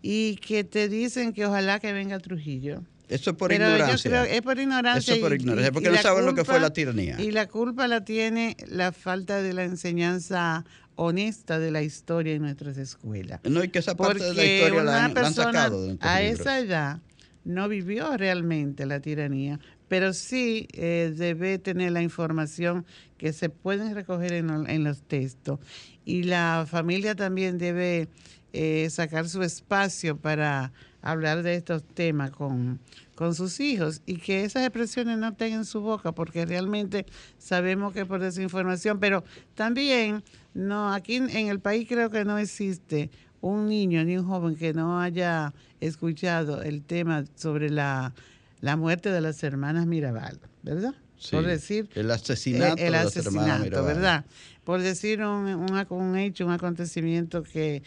y 0.03 0.37
que 0.37 0.65
te 0.65 0.89
dicen 0.89 1.33
que 1.33 1.47
ojalá 1.47 1.79
que 1.79 1.93
venga 1.93 2.19
Trujillo. 2.19 2.83
Eso 3.09 3.31
es 3.31 3.37
por 3.37 3.49
Pero 3.51 3.67
yo 3.69 3.73
ignorancia. 3.75 4.11
creo 4.11 4.25
es 4.25 4.43
por 4.43 4.59
ignorancia. 4.59 5.01
Eso 5.01 5.13
es 5.15 5.19
por 5.29 5.35
ignorancia, 5.35 5.69
y- 5.69 5.73
porque 5.73 5.89
y 5.89 5.93
no 5.93 5.99
saben 5.99 6.25
lo 6.27 6.35
que 6.35 6.45
fue 6.45 6.59
la 6.61 6.73
tiranía. 6.73 7.21
Y 7.21 7.31
la 7.33 7.47
culpa 7.49 7.87
la 7.87 8.05
tiene 8.05 8.57
la 8.67 8.93
falta 8.93 9.43
de 9.43 9.53
la 9.53 9.65
enseñanza 9.65 10.65
honesta 10.97 11.59
de 11.59 11.71
la 11.71 11.83
historia 11.83 12.35
en 12.35 12.43
nuestras 12.43 12.79
escuelas. 12.79 13.41
No, 13.45 13.63
y 13.65 13.69
que 13.69 13.81
esa 13.81 13.95
parte 13.97 14.23
de 14.25 14.35
la 14.35 14.45
historia 14.45 14.83
la 14.83 14.91
han, 14.93 14.99
la 15.01 15.05
han 15.05 15.13
persona 15.15 15.53
sacado 15.53 15.97
a 16.01 16.21
libros. 16.21 16.41
esa 16.41 16.59
edad 16.61 17.01
no 17.45 17.69
vivió 17.69 18.17
realmente 18.17 18.87
la 18.87 19.01
tiranía, 19.01 19.59
pero 19.89 20.15
sí 20.15 20.67
eh, 20.73 21.13
debe 21.15 21.59
tener 21.59 21.93
la 21.93 22.01
información 22.01 22.87
que 23.19 23.33
se 23.35 23.51
pueden 23.51 23.95
recoger 23.95 24.33
en, 24.33 24.49
en 24.71 24.83
los 24.85 25.03
textos. 25.03 25.59
Y 26.07 26.23
la 26.23 26.67
familia 26.71 27.15
también 27.15 27.59
debe 27.59 28.09
eh, 28.53 28.89
sacar 28.89 29.29
su 29.29 29.43
espacio 29.43 30.17
para 30.17 30.73
hablar 31.05 31.43
de 31.43 31.55
estos 31.55 31.85
temas 31.85 32.31
con, 32.31 32.81
con 33.15 33.35
sus 33.35 33.61
hijos 33.61 34.03
y 34.07 34.17
que 34.17 34.45
esas 34.45 34.63
expresiones 34.65 35.19
no 35.19 35.29
estén 35.29 35.53
en 35.53 35.65
su 35.65 35.81
boca, 35.81 36.13
porque 36.13 36.47
realmente 36.47 37.05
sabemos 37.39 37.93
que 37.93 38.07
por 38.07 38.21
desinformación, 38.21 38.99
pero 38.99 39.23
también 39.55 40.25
no 40.55 40.93
aquí 40.93 41.17
en 41.17 41.49
el 41.49 41.61
país 41.61 41.87
creo 41.89 42.11
que 42.11 42.25
no 42.25 42.39
existe 42.39 43.11
un 43.41 43.69
niño 43.69 44.03
ni 44.05 44.17
un 44.17 44.27
joven 44.27 44.57
que 44.57 44.73
no 44.73 44.99
haya 45.01 45.53
escuchado 45.81 46.63
el 46.63 46.83
tema 46.83 47.25
sobre 47.35 47.69
la, 47.69 48.15
la 48.61 48.77
muerte 48.77 49.11
de 49.11 49.21
las 49.21 49.43
hermanas 49.45 49.87
Mirabal, 49.87 50.41
¿verdad? 50.63 50.95
Sí, 51.19 51.37
Por 51.37 51.47
decir 51.47 51.89
el 51.95 52.11
asesinato 52.11 52.75
el, 52.77 52.79
el 52.81 52.85
de 52.87 52.91
las 52.91 53.17
hermanas 53.17 53.61
asesinato, 53.61 53.65
Mirabal. 53.65 53.95
¿verdad? 53.95 54.25
Por 54.65 54.81
decir 54.81 55.21
un, 55.23 55.47
un, 55.47 55.87
un 55.91 56.17
hecho, 56.17 56.47
un 56.47 56.53
acontecimiento 56.53 57.43
que, 57.43 57.83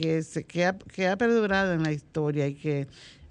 que, 0.00 0.22
se- 0.22 0.44
que, 0.44 0.64
ha, 0.66 0.76
que 0.78 1.08
ha 1.08 1.16
perdurado 1.16 1.72
en 1.72 1.82
la 1.82 1.92
historia 1.92 2.46
y 2.46 2.54
que 2.54 2.86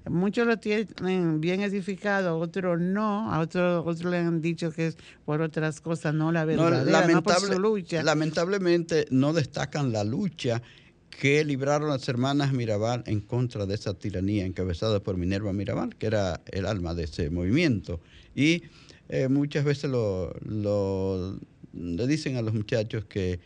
muchos 0.09 0.47
lo 0.47 0.57
tienen 0.57 1.39
bien 1.41 1.61
edificado, 1.61 2.37
otros 2.39 2.79
no, 2.79 3.31
a 3.31 3.39
otros 3.39 3.83
otros 3.85 4.11
le 4.11 4.17
han 4.17 4.41
dicho 4.41 4.71
que 4.71 4.87
es 4.87 4.97
por 5.25 5.41
otras 5.41 5.79
cosas, 5.81 6.13
no 6.13 6.31
la 6.31 6.41
No, 6.41 6.47
verdadera, 6.47 7.07
no, 7.07 7.23
por 7.23 7.33
lamentable- 7.33 7.53
su 7.55 7.59
lucha. 7.59 8.03
Lamentablemente 8.03 9.05
no 9.11 9.33
destacan 9.33 9.91
la 9.91 10.03
lucha 10.03 10.61
que 11.09 11.45
libraron 11.45 11.89
las 11.89 12.07
hermanas 12.09 12.51
Mirabal 12.51 13.03
en 13.07 13.21
contra 13.21 13.65
de 13.65 13.75
esa 13.75 13.93
tiranía 13.93 14.45
encabezada 14.45 14.99
por 15.01 15.17
Minerva 15.17 15.53
Mirabal, 15.53 15.95
que 15.95 16.07
era 16.07 16.41
el 16.51 16.65
alma 16.65 16.93
de 16.93 17.03
ese 17.05 17.29
movimiento. 17.29 18.01
Y 18.35 18.63
eh, 19.07 19.27
muchas 19.29 19.63
veces 19.63 19.89
lo, 19.89 20.33
lo- 20.41 21.39
le 21.73 22.07
dicen 22.07 22.35
a 22.37 22.41
los 22.41 22.53
muchachos 22.53 23.05
que, 23.05 23.39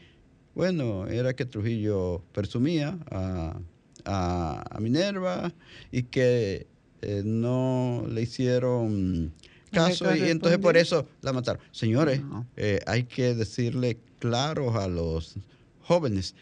bueno, 0.60 1.08
era 1.08 1.34
que 1.38 1.46
Trujillo 1.46 2.22
presumía 2.34 2.98
a, 3.10 3.58
a- 4.04 4.64
a 4.70 4.80
Minerva 4.82 5.54
y 5.90 6.04
que 6.04 6.68
eh, 7.02 7.22
no 7.24 8.04
le 8.10 8.24
hicieron 8.24 9.32
caso 9.72 10.04
y 10.18 10.30
entonces 10.32 10.58
por 10.60 10.76
eso 10.76 11.08
la 11.22 11.32
mataron. 11.32 11.62
Señores, 11.72 12.20
eh, 12.58 12.82
hay 12.88 13.04
que 13.04 13.36
decirle 13.36 14.00
claros 14.20 14.76
a 14.76 14.90
los 14.90 15.36
jóvenes 15.82 16.36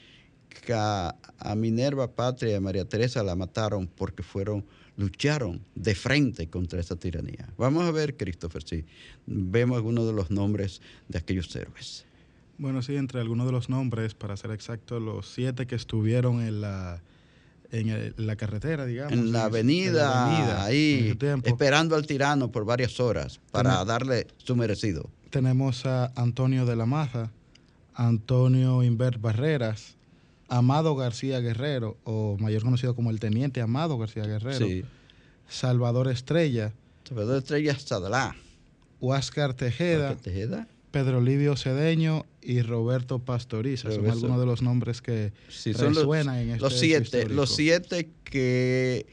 que 0.49 0.74
a, 0.74 1.15
a 1.38 1.55
Minerva 1.55 2.07
Patria 2.15 2.53
y 2.53 2.55
a 2.55 2.59
María 2.61 2.86
Teresa 2.86 3.22
la 3.22 3.36
mataron 3.36 3.86
porque 3.86 4.24
fueron 4.24 4.65
lucharon 4.95 5.61
de 5.76 5.93
frente 5.93 6.49
contra 6.49 6.80
esa 6.80 6.95
tiranía. 6.95 7.53
Vamos 7.55 7.84
a 7.84 7.91
ver, 7.91 8.18
Christopher, 8.18 8.63
si 8.63 8.84
vemos 9.28 9.76
algunos 9.78 10.07
de 10.07 10.13
los 10.13 10.32
nombres 10.32 10.82
de 11.07 11.20
aquellos 11.20 11.55
héroes. 11.55 12.06
Bueno, 12.57 12.81
sí, 12.81 12.95
entre 12.95 13.21
algunos 13.21 13.45
de 13.45 13.51
los 13.51 13.69
nombres, 13.69 14.13
para 14.15 14.35
ser 14.37 14.51
exacto, 14.51 14.99
los 14.99 15.27
siete 15.31 15.67
que 15.67 15.75
estuvieron 15.75 16.41
en 16.41 16.61
la, 16.61 17.01
en 17.71 17.89
el- 17.89 18.13
la 18.17 18.35
carretera, 18.35 18.85
digamos. 18.85 19.13
En 19.13 19.31
la 19.31 19.39
en 19.41 19.45
avenida, 19.45 20.25
avenida, 20.25 20.55
en 20.59 20.61
ahí, 20.65 21.17
esperando 21.43 21.95
al 21.95 22.07
tirano 22.07 22.51
por 22.51 22.65
varias 22.65 22.99
horas 22.99 23.39
para 23.51 23.83
darle 23.85 24.27
su 24.37 24.55
merecido. 24.55 25.09
Tenemos 25.29 25.85
a 25.85 26.11
Antonio 26.15 26.65
de 26.65 26.75
la 26.75 26.85
Maza, 26.85 27.29
Antonio 27.93 28.83
Inver 28.83 29.17
Barreras, 29.19 29.95
Amado 30.49 30.95
García 30.95 31.39
Guerrero, 31.41 31.97
o 32.05 32.37
mayor 32.39 32.63
conocido 32.63 32.95
como 32.95 33.09
el 33.11 33.19
Teniente 33.19 33.61
Amado 33.61 33.97
García 33.97 34.23
Guerrero, 34.25 34.65
Sí. 34.65 34.83
Salvador 35.49 36.07
Estrella, 36.07 36.73
Salvador 37.07 37.37
Estrella 37.39 37.77
Sadalá. 37.77 38.35
Huáscar 38.99 39.53
Tejeda, 39.53 40.15
Tejeda. 40.15 40.67
Pedro 40.91 41.21
Livio 41.21 41.55
Cedeño 41.57 42.25
y 42.47 42.61
Roberto 42.61 43.19
Pastoriza. 43.19 43.91
Son 43.91 44.09
algunos 44.09 44.39
de 44.39 44.45
los 44.45 44.61
nombres 44.61 45.01
que 45.01 45.33
Sí, 45.49 45.73
son 45.73 45.93
los, 45.93 46.03
en 46.15 46.29
este 46.51 46.59
los 46.61 46.79
siete, 46.79 47.03
histórico. 47.03 47.33
los 47.33 47.49
siete 47.53 48.09
que 48.23 49.05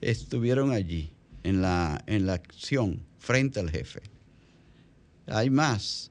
estuvieron 0.00 0.72
allí 0.72 1.12
en 1.44 1.62
la, 1.62 2.02
en 2.08 2.26
la 2.26 2.32
acción 2.34 3.00
frente 3.20 3.60
al 3.60 3.70
jefe. 3.70 4.00
Hay 5.28 5.48
más. 5.48 6.10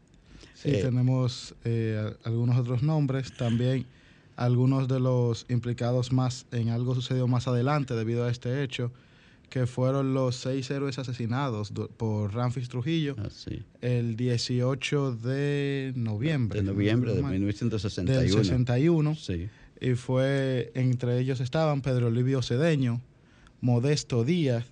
Sí, 0.54 0.70
Eh, 0.70 0.82
tenemos 0.82 1.56
eh, 1.66 2.14
algunos 2.24 2.58
otros 2.58 2.84
nombres, 2.84 3.36
también 3.36 3.86
algunos 4.38 4.88
de 4.88 5.02
los 5.02 5.46
implicados 5.50 6.14
más 6.14 6.46
en 6.54 6.70
algo 6.70 6.96
sucedió 6.96 7.28
más 7.28 7.50
adelante 7.50 7.96
debido 7.96 8.24
a 8.24 8.32
este 8.32 8.64
hecho, 8.64 8.94
que 9.52 9.68
fueron 9.68 10.14
los 10.16 10.38
seis 10.38 10.72
héroes 10.72 10.98
asesinados 10.98 11.72
por 11.98 12.34
Ramfis 12.34 12.70
Trujillo 12.70 13.16
Ah, 13.20 13.28
sí. 13.30 13.62
el 13.82 14.16
18 14.16 15.12
de 15.18 15.92
noviembre. 15.96 16.62
de 16.62 16.66
noviembre 16.72 17.12
de 17.12 17.18
si 17.18 17.22
no 17.22 17.28
me 17.30 17.36
equivoco, 17.36 17.66
1961. 17.66 18.20
del 18.22 18.32
61. 18.46 19.16
Sí. 19.16 19.50
Y 19.82 19.96
fue, 19.96 20.72
entre 20.74 21.20
ellos 21.20 21.42
estaban 21.42 21.82
Pedro 21.82 22.10
Livio 22.10 22.42
Cedeño, 22.42 23.02
Modesto 23.60 24.24
Díaz, 24.24 24.66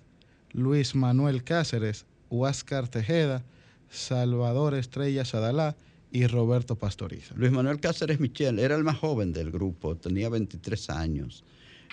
Luis 0.52 0.94
Manuel 0.94 1.44
Cáceres, 1.44 2.06
Huáscar 2.30 2.88
Tejeda, 2.88 3.44
Salvador 3.90 4.74
Estrella 4.74 5.24
Sadalá 5.24 5.76
y 6.10 6.26
Roberto 6.26 6.76
Pastoriza. 6.76 7.34
Luis 7.36 7.52
Manuel 7.52 7.80
Cáceres 7.80 8.18
Michel 8.18 8.58
era 8.58 8.76
el 8.76 8.84
más 8.84 8.96
joven 8.98 9.32
del 9.32 9.50
grupo, 9.50 9.94
tenía 9.96 10.28
23 10.28 10.90
años 10.90 11.44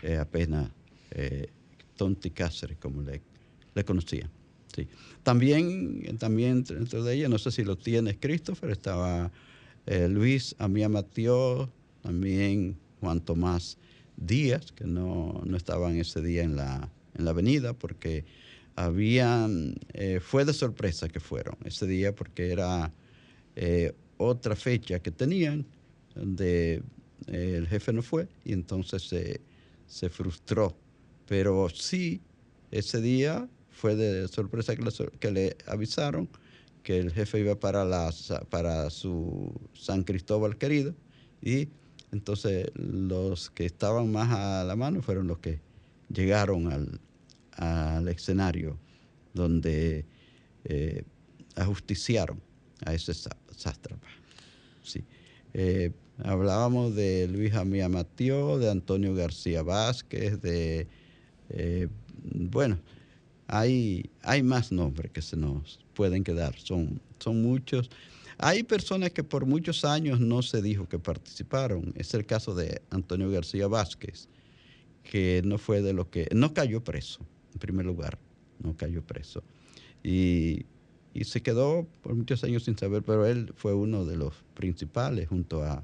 eh, 0.04 0.18
apenas. 0.18 0.70
eh, 1.12 1.50
Tonti 1.98 2.30
Cáceres, 2.30 2.78
como 2.78 3.02
le, 3.02 3.22
conocía. 3.84 4.30
Sí. 4.74 4.88
También, 5.24 6.18
también 6.18 6.64
dentro 6.64 7.04
de 7.04 7.16
ella, 7.16 7.30
no 7.30 7.38
sé 7.38 7.52
si 7.52 7.64
lo 7.64 7.78
tienes, 7.78 8.18
Christopher, 8.20 8.70
estaba 8.72 9.32
eh, 9.86 10.08
Luis 10.08 10.56
Amía 10.60 10.88
Matió, 10.88 11.70
también 12.02 12.78
Juan 13.02 13.22
Tomás 13.22 13.78
Díaz, 14.16 14.72
que 14.72 14.86
no, 14.86 15.42
no 15.46 15.58
estaban 15.58 15.98
ese 15.98 16.22
día 16.22 16.44
en 16.44 16.56
la, 16.56 16.90
en 17.16 17.26
la 17.26 17.32
avenida 17.32 17.74
porque 17.74 18.26
habían, 18.76 19.76
eh, 19.94 20.20
fue 20.22 20.46
de 20.46 20.54
sorpresa 20.54 21.10
que 21.10 21.20
fueron 21.20 21.56
ese 21.66 21.88
día 21.88 22.14
porque 22.14 22.52
era 22.52 22.94
eh, 23.56 23.94
otra 24.18 24.56
fecha 24.56 25.00
que 25.00 25.12
tenían 25.12 25.66
donde 26.16 26.84
el 27.28 27.68
jefe 27.68 27.92
no 27.94 28.02
fue 28.02 28.28
y 28.46 28.54
entonces 28.54 29.14
se 29.88 30.10
frustró. 30.10 30.76
Pero 31.28 31.70
sí, 31.70 32.22
ese 32.72 33.02
día 33.02 33.48
fue 33.70 33.96
de 33.96 34.28
sorpresa 34.28 34.76
que 35.20 35.32
le, 35.32 35.58
avisaron 35.68 36.30
que 36.84 36.98
el 37.00 37.12
jefe 37.12 37.40
iba 37.40 37.60
para, 37.60 37.86
la, 37.86 38.14
para 38.50 38.90
su 38.90 39.54
San 39.74 40.04
Cristóbal 40.04 40.58
querido 40.58 40.96
y 41.42 41.68
entonces 42.12 42.72
los 42.76 43.52
que 43.52 43.66
estaban 43.66 44.12
más 44.12 44.32
a 44.32 44.64
la 44.64 44.76
mano 44.76 45.02
fueron 45.02 45.28
los 45.28 45.40
que 45.40 45.60
llegaron 46.10 46.72
al, 46.72 47.00
al 47.58 48.08
escenario 48.08 48.80
donde 49.34 50.06
eh, 50.64 51.04
ajusticiaron 51.56 52.42
a 52.86 52.94
ese 52.94 53.14
sátrapa. 53.14 54.08
Sí. 54.84 55.04
Eh, 55.54 55.92
hablábamos 56.24 56.96
de 56.96 57.28
Luis 57.28 57.54
Amía 57.54 57.90
Matió, 57.90 58.58
de 58.58 58.70
Antonio 58.70 59.14
García 59.14 59.64
Vázquez, 59.64 60.42
de, 60.42 60.88
eh, 61.50 61.88
bueno, 62.24 62.78
hay, 63.48 64.10
hay 64.24 64.44
más 64.44 64.72
nombres 64.72 65.12
que 65.12 65.22
se 65.22 65.38
nos 65.38 65.80
pueden 65.94 66.24
quedar, 66.24 66.56
son, 66.60 67.02
son 67.20 67.42
muchos. 67.42 67.90
Hay 68.38 68.64
personas 68.64 69.12
que 69.12 69.24
por 69.24 69.46
muchos 69.46 69.84
años 69.84 70.20
no 70.20 70.42
se 70.44 70.62
dijo 70.62 70.88
que 70.88 71.00
participaron. 71.00 71.94
Es 71.96 72.14
el 72.14 72.26
caso 72.26 72.54
de 72.54 72.82
Antonio 72.92 73.32
García 73.32 73.68
Vázquez, 73.68 74.28
que 75.04 75.42
no 75.44 75.58
fue 75.58 75.82
de 75.82 75.94
lo 75.94 76.10
que, 76.10 76.28
no 76.36 76.54
cayó 76.54 76.84
preso, 76.84 77.26
en 77.54 77.60
primer 77.60 77.86
lugar, 77.86 78.20
no 78.60 78.76
cayó 78.76 79.02
preso. 79.02 79.42
Y, 80.04 80.66
y 81.14 81.24
se 81.24 81.42
quedó 81.42 81.88
por 82.04 82.14
muchos 82.14 82.44
años 82.44 82.66
sin 82.66 82.78
saber, 82.78 83.02
pero 83.02 83.26
él 83.26 83.54
fue 83.56 83.74
uno 83.74 84.06
de 84.06 84.18
los 84.18 84.34
principales 84.54 85.28
junto 85.30 85.64
a, 85.64 85.84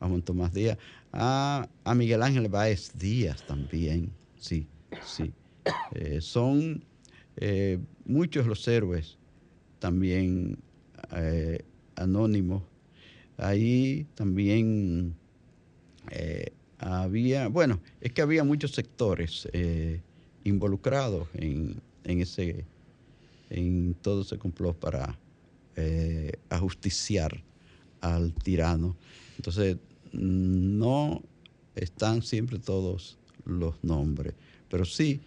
a 0.00 0.08
Juan 0.08 0.20
Tomás 0.20 0.52
Díaz. 0.52 0.76
A, 1.12 1.68
a 1.84 1.94
Miguel 1.94 2.22
Ángel 2.22 2.48
Báez 2.48 2.92
Díaz 2.98 3.46
también, 3.46 4.10
sí, 4.36 4.66
sí. 5.02 5.32
Eh, 5.94 6.20
son 6.20 6.84
eh, 7.36 7.78
muchos 8.04 8.46
los 8.46 8.66
héroes 8.68 9.16
también 9.78 10.58
eh, 11.12 11.64
anónimos. 11.96 12.62
Ahí 13.36 14.06
también 14.14 15.16
había, 16.78 17.48
bueno, 17.48 17.80
es 18.00 18.12
que 18.12 18.22
había 18.22 18.44
muchos 18.44 18.70
sectores 18.72 19.48
involucrados 20.44 21.28
en, 21.34 21.80
en 22.04 22.20
ese, 22.20 22.64
en 23.50 23.94
todo 23.94 24.22
ese 24.22 24.38
complot 24.38 24.78
para 24.78 25.18
ajusticiar 26.48 27.42
al 28.00 28.32
tirano. 28.34 28.96
Entonces, 29.36 29.78
no 30.12 31.20
están 31.74 32.22
siempre 32.22 32.60
todos 32.60 33.18
los 33.44 33.82
nombres, 33.82 34.34
pero 34.74 34.84
sí, 34.84 35.20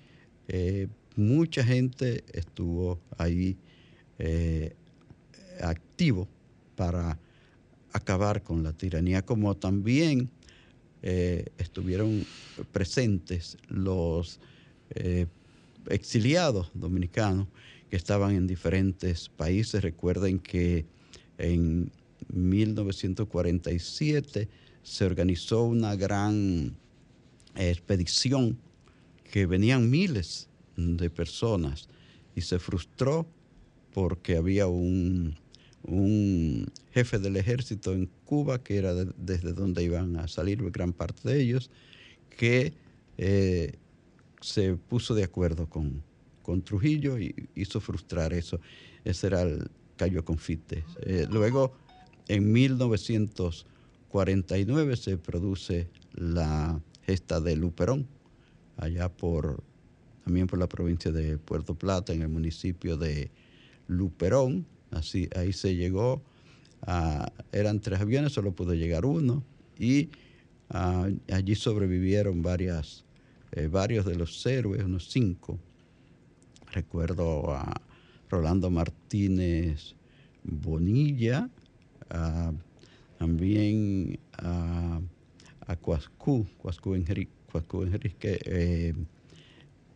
eh, 0.49 0.89
mucha 1.15 1.63
gente 1.63 2.25
estuvo 2.33 2.99
ahí 3.17 3.55
eh, 4.19 4.75
activo 5.61 6.27
para 6.75 7.17
acabar 7.93 8.43
con 8.43 8.61
la 8.61 8.73
tiranía, 8.73 9.21
como 9.21 9.55
también 9.55 10.29
eh, 11.01 11.45
estuvieron 11.57 12.25
presentes 12.73 13.55
los 13.69 14.41
eh, 14.89 15.27
exiliados 15.89 16.69
dominicanos 16.73 17.47
que 17.89 17.95
estaban 17.95 18.35
en 18.35 18.47
diferentes 18.47 19.29
países. 19.29 19.81
Recuerden 19.81 20.39
que 20.39 20.85
en 21.37 21.89
1947 22.33 24.49
se 24.83 25.05
organizó 25.05 25.63
una 25.63 25.95
gran 25.95 26.75
expedición 27.55 28.57
que 29.31 29.45
venían 29.45 29.89
miles 29.89 30.49
de 30.75 31.09
personas 31.09 31.87
y 32.35 32.41
se 32.41 32.59
frustró 32.59 33.25
porque 33.93 34.35
había 34.37 34.67
un, 34.67 35.35
un 35.83 36.67
jefe 36.91 37.19
del 37.19 37.37
ejército 37.37 37.93
en 37.93 38.09
Cuba, 38.25 38.63
que 38.63 38.77
era 38.77 38.93
de- 38.93 39.11
desde 39.17 39.53
donde 39.53 39.83
iban 39.83 40.17
a 40.17 40.27
salir 40.27 40.61
gran 40.71 40.93
parte 40.93 41.29
de 41.29 41.41
ellos, 41.41 41.69
que 42.37 42.73
eh, 43.17 43.73
se 44.41 44.75
puso 44.75 45.15
de 45.15 45.23
acuerdo 45.23 45.67
con, 45.67 46.03
con 46.43 46.61
Trujillo 46.61 47.17
y 47.17 47.33
hizo 47.55 47.81
frustrar 47.81 48.33
eso. 48.33 48.59
Ese 49.03 49.27
era 49.27 49.41
el 49.41 49.69
Cayo 49.95 50.23
Confite. 50.23 50.83
Eh, 51.01 51.25
luego, 51.29 51.73
en 52.27 52.51
1949 52.51 54.95
se 54.95 55.17
produce 55.17 55.87
la 56.13 56.79
gesta 57.05 57.39
de 57.39 57.55
Luperón, 57.55 58.07
allá 58.77 59.09
por 59.09 59.63
también 60.27 60.47
por 60.47 60.59
la 60.59 60.67
provincia 60.67 61.09
de 61.09 61.37
Puerto 61.37 61.73
Plata, 61.73 62.11
en 62.11 62.21
el 62.21 62.27
municipio 62.27 62.97
de 62.97 63.31
Luperón. 63.87 64.65
Así, 64.91 65.29
ahí 65.37 65.53
se 65.53 65.73
llegó, 65.73 66.21
eran 67.53 67.79
tres 67.79 68.01
aviones, 68.01 68.33
solo 68.33 68.51
pudo 68.51 68.73
llegar 68.73 69.05
uno, 69.05 69.45
y 69.79 70.09
ah, 70.69 71.07
allí 71.31 71.55
sobrevivieron 71.55 72.41
varias, 72.41 73.05
eh, 73.53 73.67
varios 73.67 74.05
de 74.05 74.15
los 74.15 74.45
héroes, 74.45 74.83
unos 74.83 75.09
cinco. 75.09 75.57
Recuerdo 76.73 77.53
a 77.53 77.81
Rolando 78.29 78.69
Martínez 78.69 79.95
Bonilla, 80.43 81.49
también 83.17 84.19
a, 84.33 84.99
a 85.67 85.75
Cuascú, 85.77 86.45
Cuascú 86.57 86.95
Enrique, 86.95 87.36
Cuascú 87.51 87.83
Enrique, 87.83 88.39
eh, 88.45 88.93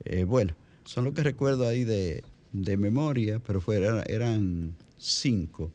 eh, 0.06 0.24
bueno, 0.24 0.54
son 0.86 1.06
lo 1.06 1.14
que 1.14 1.24
recuerdo 1.24 1.68
ahí 1.68 1.84
de, 1.84 2.24
de 2.54 2.78
memoria, 2.78 3.39
pero 3.39 3.62
eran 4.08 4.76
cinco. 4.97 5.72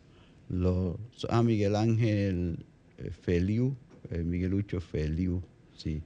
Los, 0.48 0.96
a 1.28 1.42
Miguel 1.42 1.76
Ángel 1.76 2.64
eh, 2.98 3.10
Feliu, 3.10 3.74
eh, 4.10 4.22
Miguelucho 4.22 4.80
Feliu, 4.80 5.42
sí. 5.76 6.02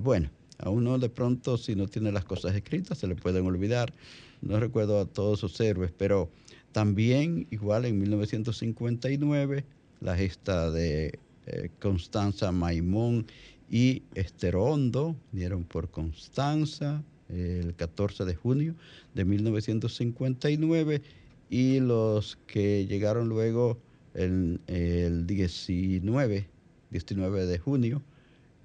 Bueno, 0.00 0.30
a 0.58 0.70
uno 0.70 0.98
de 0.98 1.08
pronto 1.08 1.56
si 1.58 1.74
no 1.74 1.88
tiene 1.88 2.12
las 2.12 2.24
cosas 2.24 2.54
escritas 2.54 2.98
se 2.98 3.06
le 3.06 3.14
pueden 3.16 3.46
olvidar. 3.46 3.92
No 4.40 4.58
recuerdo 4.60 5.00
a 5.00 5.06
todos 5.06 5.40
sus 5.40 5.60
héroes, 5.60 5.92
pero 5.96 6.30
también 6.72 7.46
igual 7.50 7.84
en 7.84 7.98
1959 7.98 9.64
la 10.00 10.16
gesta 10.16 10.70
de 10.70 11.18
eh, 11.50 11.70
Constanza 11.80 12.52
Maimón 12.52 13.26
y 13.70 14.02
Esterondo 14.14 15.16
dieron 15.32 15.64
por 15.64 15.90
Constanza 15.90 17.02
eh, 17.30 17.62
el 17.64 17.74
14 17.74 18.26
de 18.26 18.34
junio 18.34 18.74
de 19.14 19.24
1959 19.24 21.00
y 21.48 21.80
los 21.80 22.36
que 22.46 22.86
llegaron 22.86 23.30
luego 23.30 23.78
el, 24.12 24.60
el 24.66 25.26
19, 25.26 26.46
19 26.90 27.46
de 27.46 27.58
junio 27.58 28.02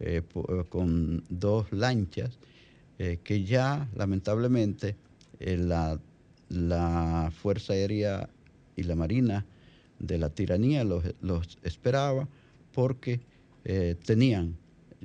eh, 0.02 0.22
con 0.68 1.24
dos 1.30 1.72
lanchas 1.72 2.38
que 3.24 3.44
ya 3.44 3.90
lamentablemente 3.96 4.96
la, 5.40 6.00
la 6.48 7.34
Fuerza 7.42 7.74
Aérea 7.74 8.30
y 8.78 8.84
la 8.84 8.96
Marina 8.96 9.46
de 10.00 10.18
la 10.18 10.30
tiranía 10.30 10.86
los, 10.86 11.04
los 11.22 11.58
esperaba 11.64 12.30
porque 12.74 13.20
eh, 13.66 13.96
tenían 14.06 14.56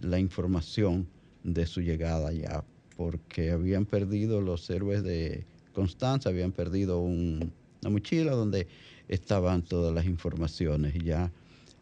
la 0.01 0.19
información 0.19 1.07
de 1.45 1.67
su 1.67 1.81
llegada 1.81 2.33
ya, 2.33 2.65
porque 2.97 3.51
habían 3.51 3.85
perdido 3.85 4.41
los 4.41 4.69
héroes 4.71 5.03
de 5.03 5.45
Constanza, 5.73 6.29
habían 6.31 6.53
perdido 6.53 7.01
un- 7.01 7.53
una 7.83 7.91
mochila 7.91 8.33
donde 8.33 8.67
estaban 9.09 9.63
todas 9.63 9.95
las 9.95 10.05
informaciones 10.07 10.95
ya 11.05 11.31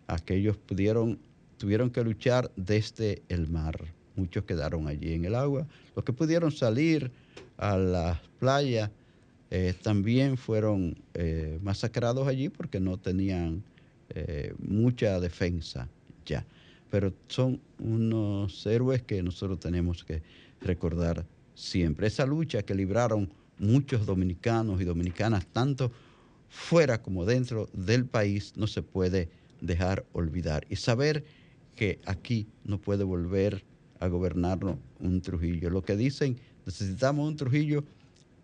aquellos 0.09 0.57
pudieron, 0.57 1.19
tuvieron 1.59 1.91
que 1.91 2.05
luchar 2.05 2.51
desde 2.57 3.23
el 3.29 3.49
mar. 3.49 3.77
Muchos 4.15 4.45
quedaron 4.45 4.87
allí 4.87 5.15
en 5.15 5.25
el 5.25 5.35
agua. 5.35 5.67
Los 5.97 6.05
que 6.05 6.13
pudieron 6.13 6.53
salir 6.53 7.11
a 7.57 7.77
las 7.77 8.19
playas 8.39 8.91
eh, 9.51 9.75
también 9.83 10.37
fueron 10.37 10.97
eh, 11.15 11.59
masacrados 11.63 12.29
allí 12.29 12.49
porque 12.51 12.79
no 12.79 12.99
tenían 12.99 13.63
eh, 14.11 14.55
mucha 14.59 15.21
defensa 15.21 15.89
ya. 16.25 16.45
Pero 16.91 17.13
son 17.29 17.61
unos 17.79 18.65
héroes 18.67 19.03
que 19.03 19.23
nosotros 19.23 19.59
tenemos 19.61 20.05
que 20.05 20.23
recordar 20.61 21.27
siempre. 21.55 22.07
Esa 22.07 22.27
lucha 22.27 22.63
que 22.63 22.75
libraron 22.75 23.29
muchos 23.59 24.07
dominicanos 24.07 24.81
y 24.81 24.85
dominicanas, 24.85 25.47
tanto 25.47 25.91
fuera 26.49 27.03
como 27.03 27.25
dentro 27.25 27.69
del 27.73 28.07
país, 28.07 28.53
no 28.57 28.67
se 28.67 28.83
puede 28.83 29.29
dejar 29.61 30.05
olvidar. 30.13 30.67
Y 30.71 30.77
saber 30.77 31.25
que 31.75 31.99
aquí 32.07 32.47
no 32.65 32.79
puede 32.79 33.05
volver 33.05 33.65
a 34.01 34.09
gobernarnos 34.09 34.79
un 35.01 35.21
Trujillo. 35.21 35.71
Lo 35.71 35.83
que 35.83 35.97
dicen, 35.97 36.39
necesitamos 36.65 37.29
un 37.29 37.37
Trujillo, 37.37 37.85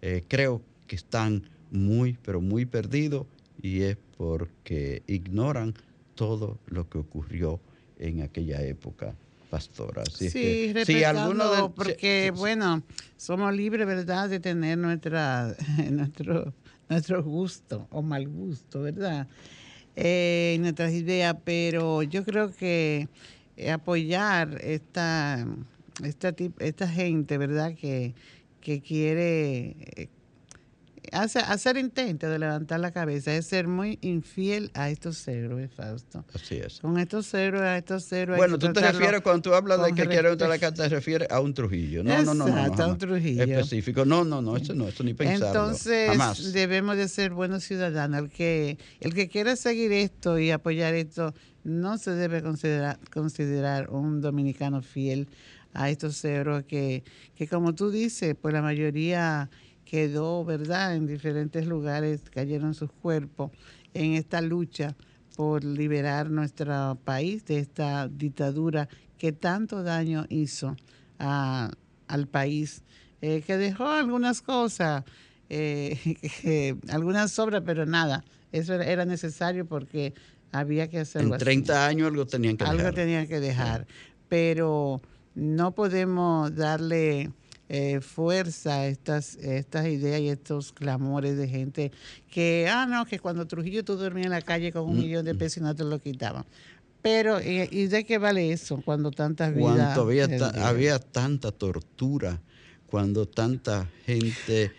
eh, 0.01 0.25
creo 0.29 0.63
que 0.87 0.97
están 0.97 1.45
muy, 1.71 2.19
pero 2.23 2.41
muy 2.41 2.67
perdidos 2.67 3.27
y 3.63 3.83
es 3.83 3.97
porque 4.17 5.03
ignoran 5.07 5.75
todo 6.15 6.59
lo 6.67 6.89
que 6.89 6.99
ocurrió 6.99 7.61
en 7.99 8.21
aquella 8.23 8.61
época 8.63 9.15
pastora. 9.51 10.03
Así 10.03 10.29
sí, 10.31 10.73
que, 10.75 10.85
si 10.85 11.05
alguno 11.05 11.51
de- 11.51 11.71
porque 11.77 12.31
si- 12.35 12.41
bueno, 12.41 12.83
somos 13.17 13.55
libres, 13.55 13.87
¿verdad?, 13.87 14.29
de 14.29 14.41
tener 14.41 14.79
nuestra, 14.79 15.55
nuestro, 15.91 16.53
nuestro 16.89 17.23
gusto 17.23 17.87
o 17.91 18.03
mal 18.03 18.29
gusto, 18.29 18.83
¿verdad? 18.83 19.29
Eh, 19.95 20.57
nuestras 20.61 20.93
ideas, 20.93 21.37
pero 21.45 22.03
yo 22.03 22.25
creo 22.25 22.51
que 22.53 23.09
eh, 23.57 23.71
apoyar 23.71 24.59
esta, 24.63 25.47
esta, 26.03 26.35
esta 26.59 26.89
gente, 26.89 27.37
¿verdad?, 27.39 27.75
que, 27.75 28.15
que 28.61 28.81
quiere 28.81 30.09
hace- 31.13 31.39
hacer 31.41 31.77
intento 31.77 32.29
de 32.29 32.39
levantar 32.39 32.81
la 32.81 32.91
cabeza, 32.91 33.35
es 33.35 33.47
ser 33.47 33.69
muy 33.69 33.99
infiel 34.03 34.71
a 34.75 34.91
estos 34.91 35.27
héroes, 35.29 35.71
Fausto. 35.73 36.25
Así 36.35 36.57
es. 36.57 36.81
Con 36.81 36.99
estos 36.99 37.33
héroes, 37.35 37.63
a 37.63 37.79
estos 37.79 38.11
héroes. 38.13 38.39
Bueno, 38.39 38.59
tú 38.59 38.73
te 38.73 38.81
refieres 38.81 39.21
cuando 39.21 39.43
tú 39.43 39.55
hablas 39.55 39.83
de 39.85 39.93
que 39.93 40.07
quiere 40.09 40.29
a 40.29 40.35
la 40.49 40.59
carta, 40.59 40.83
te 40.85 40.89
refieres 40.89 41.31
a 41.31 41.41
un 41.41 41.55
Trujillo. 41.55 42.03
No, 42.03 42.23
no, 42.23 42.35
no, 42.35 42.47
no. 42.47 42.55
no, 42.55 42.61
Exacto, 42.63 42.83
a 42.83 42.87
un. 42.89 42.99
Trujillo. 42.99 43.43
Específico. 43.45 44.05
No, 44.05 44.25
no, 44.25 44.43
no, 44.43 44.57
eso 44.57 44.75
no, 44.75 44.89
eso 44.89 45.05
ni 45.05 45.15
pensarlo. 45.15 45.47
Entonces 45.47 46.11
Jamás. 46.11 46.53
debemos 46.53 46.97
de 46.97 47.09
ser 47.09 47.33
buenos 47.33 47.65
ciudadanos. 47.65 48.21
El 48.23 48.31
que, 48.31 48.79
el 49.01 49.15
que 49.15 49.29
quiera 49.29 49.57
seguir 49.57 49.93
esto 49.93 50.39
y 50.39 50.51
apoyar 50.51 50.95
esto 50.95 51.35
no 51.65 51.99
se 51.99 52.11
debe 52.13 52.43
considerar, 52.43 52.99
considerar 53.13 53.91
un 53.91 54.21
dominicano 54.21 54.83
fiel 54.83 55.29
a 55.75 55.89
estos 55.91 56.23
héroes 56.25 56.65
que, 56.65 57.03
que 57.35 57.47
como 57.49 57.75
tú 57.75 57.91
dices, 57.91 58.35
pues 58.41 58.53
la 58.53 58.63
mayoría 58.63 59.49
quedó, 59.97 60.43
¿verdad? 60.43 60.97
En 60.97 61.07
diferentes 61.07 61.67
lugares 61.67 62.23
cayeron 62.31 62.73
sus 62.73 62.91
cuerpos 62.91 63.51
en 63.93 64.15
esta 64.15 64.41
lucha 64.41 64.97
por 65.37 65.65
liberar 65.65 66.31
nuestro 66.31 66.99
país 67.05 67.45
de 67.45 67.59
esta 67.59 68.09
dictadura 68.09 68.89
que 69.19 69.33
tanto 69.33 69.83
daño 69.83 70.25
hizo 70.31 70.75
a- 71.19 71.71
al 72.09 72.27
país, 72.27 72.85
eh, 73.21 73.43
que 73.47 73.59
dejó 73.59 73.87
algunas 73.87 74.41
cosas, 74.41 75.05
eh, 75.51 75.99
algunas 76.89 77.31
sobras, 77.33 77.63
pero 77.67 77.85
nada, 77.85 78.25
eso 78.51 78.73
era, 78.73 79.05
necesario 79.05 79.67
porque 79.67 80.15
había 80.53 80.89
que 80.89 81.01
hacerlo. 81.01 81.29
En 81.29 81.35
así. 81.35 81.45
30 81.45 81.87
años 81.87 82.09
algo 82.09 82.27
tenían 82.27 82.57
que 82.57 82.65
Algo 82.65 82.79
dejar. 82.79 82.95
tenían 82.95 83.27
que 83.29 83.41
dejar, 83.41 83.87
pero 84.29 85.03
no 85.35 85.75
podemos 85.75 86.55
darle 86.55 87.31
eh, 87.75 88.03
fuerza 88.03 88.87
estas, 88.87 89.35
estas 89.37 89.87
ideas 89.87 90.21
y 90.21 90.29
estos 90.29 90.73
clamores 90.73 91.39
de 91.39 91.49
gente 91.49 91.91
que, 92.31 92.69
ah, 92.71 92.85
no, 92.87 93.07
que 93.07 93.19
cuando 93.19 93.47
Trujillo 93.47 93.83
tú 93.83 93.97
dormías 93.97 94.27
en 94.27 94.33
la 94.33 94.43
calle 94.43 94.73
con 94.73 94.83
un 94.91 94.99
Mm, 94.99 95.01
millón 95.01 95.25
de 95.25 95.35
pesos 95.35 95.57
y 95.57 95.61
no 95.63 95.75
te 95.75 95.83
lo 95.83 95.99
quitaban. 95.99 96.45
Pero, 97.01 97.39
eh, 97.41 97.69
¿y 97.73 97.87
de 97.87 98.05
qué 98.05 98.19
vale 98.19 98.53
eso 98.53 98.77
cuando 98.85 99.11
tantas 99.11 99.55
vidas... 99.55 99.95
Cuando 99.95 100.03
había, 100.03 100.29
ta- 100.37 100.69
había 100.69 100.99
tanta 100.99 101.51
tortura, 101.51 102.41
cuando 102.87 103.27
tanta 103.27 103.89
gente 104.05 104.71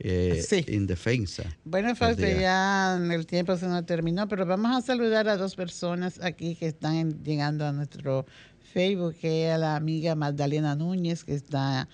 eh, 0.00 0.42
Sí. 0.46 0.64
indefensa. 0.68 1.44
Bueno, 1.64 1.94
Fausto, 1.94 2.26
ya 2.26 2.98
el 3.12 3.26
tiempo 3.26 3.56
se 3.56 3.68
nos 3.68 3.86
terminó, 3.86 4.26
pero 4.26 4.44
vamos 4.44 4.74
a 4.76 4.80
saludar 4.84 5.28
a 5.28 5.36
dos 5.36 5.54
personas 5.54 6.18
aquí 6.20 6.56
que 6.56 6.66
están 6.66 7.22
llegando 7.22 7.64
a 7.64 7.72
nuestro 7.72 8.26
Facebook, 8.72 9.14
que 9.20 9.46
es 9.48 9.54
a 9.54 9.58
la 9.58 9.76
amiga 9.76 10.14
Magdalena 10.16 10.74
Núñez, 10.74 11.22
que 11.22 11.34
está 11.34 11.86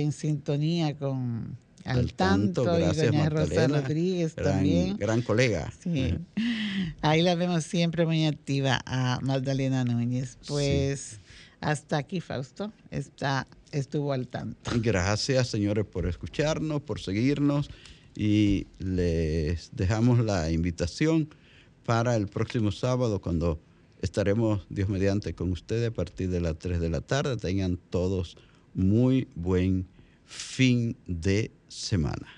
en 0.00 0.12
sintonía 0.12 0.96
con 0.96 1.56
Al, 1.84 2.12
Tanto, 2.14 2.62
Tanto, 2.64 2.78
y 2.78 2.82
gracias, 2.82 3.06
doña 3.06 3.28
Rosa 3.28 3.46
Magdalena, 3.46 3.80
Rodríguez 3.80 4.34
gran- 4.36 4.52
también. 4.52 4.96
gran 4.96 5.22
colega. 5.22 5.72
Sí. 5.82 6.14
Ahí 7.02 7.22
la 7.22 7.34
vemos 7.34 7.64
siempre 7.64 8.06
muy 8.06 8.26
activa 8.26 8.80
a 8.86 9.18
Magdalena 9.22 9.84
Núñez. 9.84 10.38
Pues 10.46 11.18
hasta 11.60 11.96
aquí, 11.98 12.20
Fausto, 12.20 12.72
está, 12.90 13.46
estuvo 13.72 14.12
al 14.12 14.28
tanto. 14.28 14.70
Gracias, 14.76 15.48
señores, 15.48 15.84
por 15.84 16.06
escucharnos, 16.06 16.82
por 16.82 17.00
seguirnos 17.00 17.70
y 18.14 18.66
les 18.78 19.70
dejamos 19.74 20.18
la 20.24 20.50
invitación 20.50 21.28
para 21.84 22.14
el 22.16 22.28
próximo 22.28 22.70
sábado 22.72 23.20
cuando 23.20 23.60
estaremos, 24.02 24.66
Dios 24.68 24.88
mediante, 24.88 25.34
con 25.34 25.50
ustedes 25.52 25.88
a 25.90 25.92
partir 25.94 26.28
de 26.30 26.40
las 26.40 26.58
3 26.58 26.80
de 26.80 26.90
la 26.90 27.00
tarde. 27.00 27.36
Tengan 27.36 27.76
todos 27.90 28.36
muy 28.74 29.28
buen 29.34 29.86
fin 30.26 30.96
de 31.06 31.50
semana. 31.68 32.32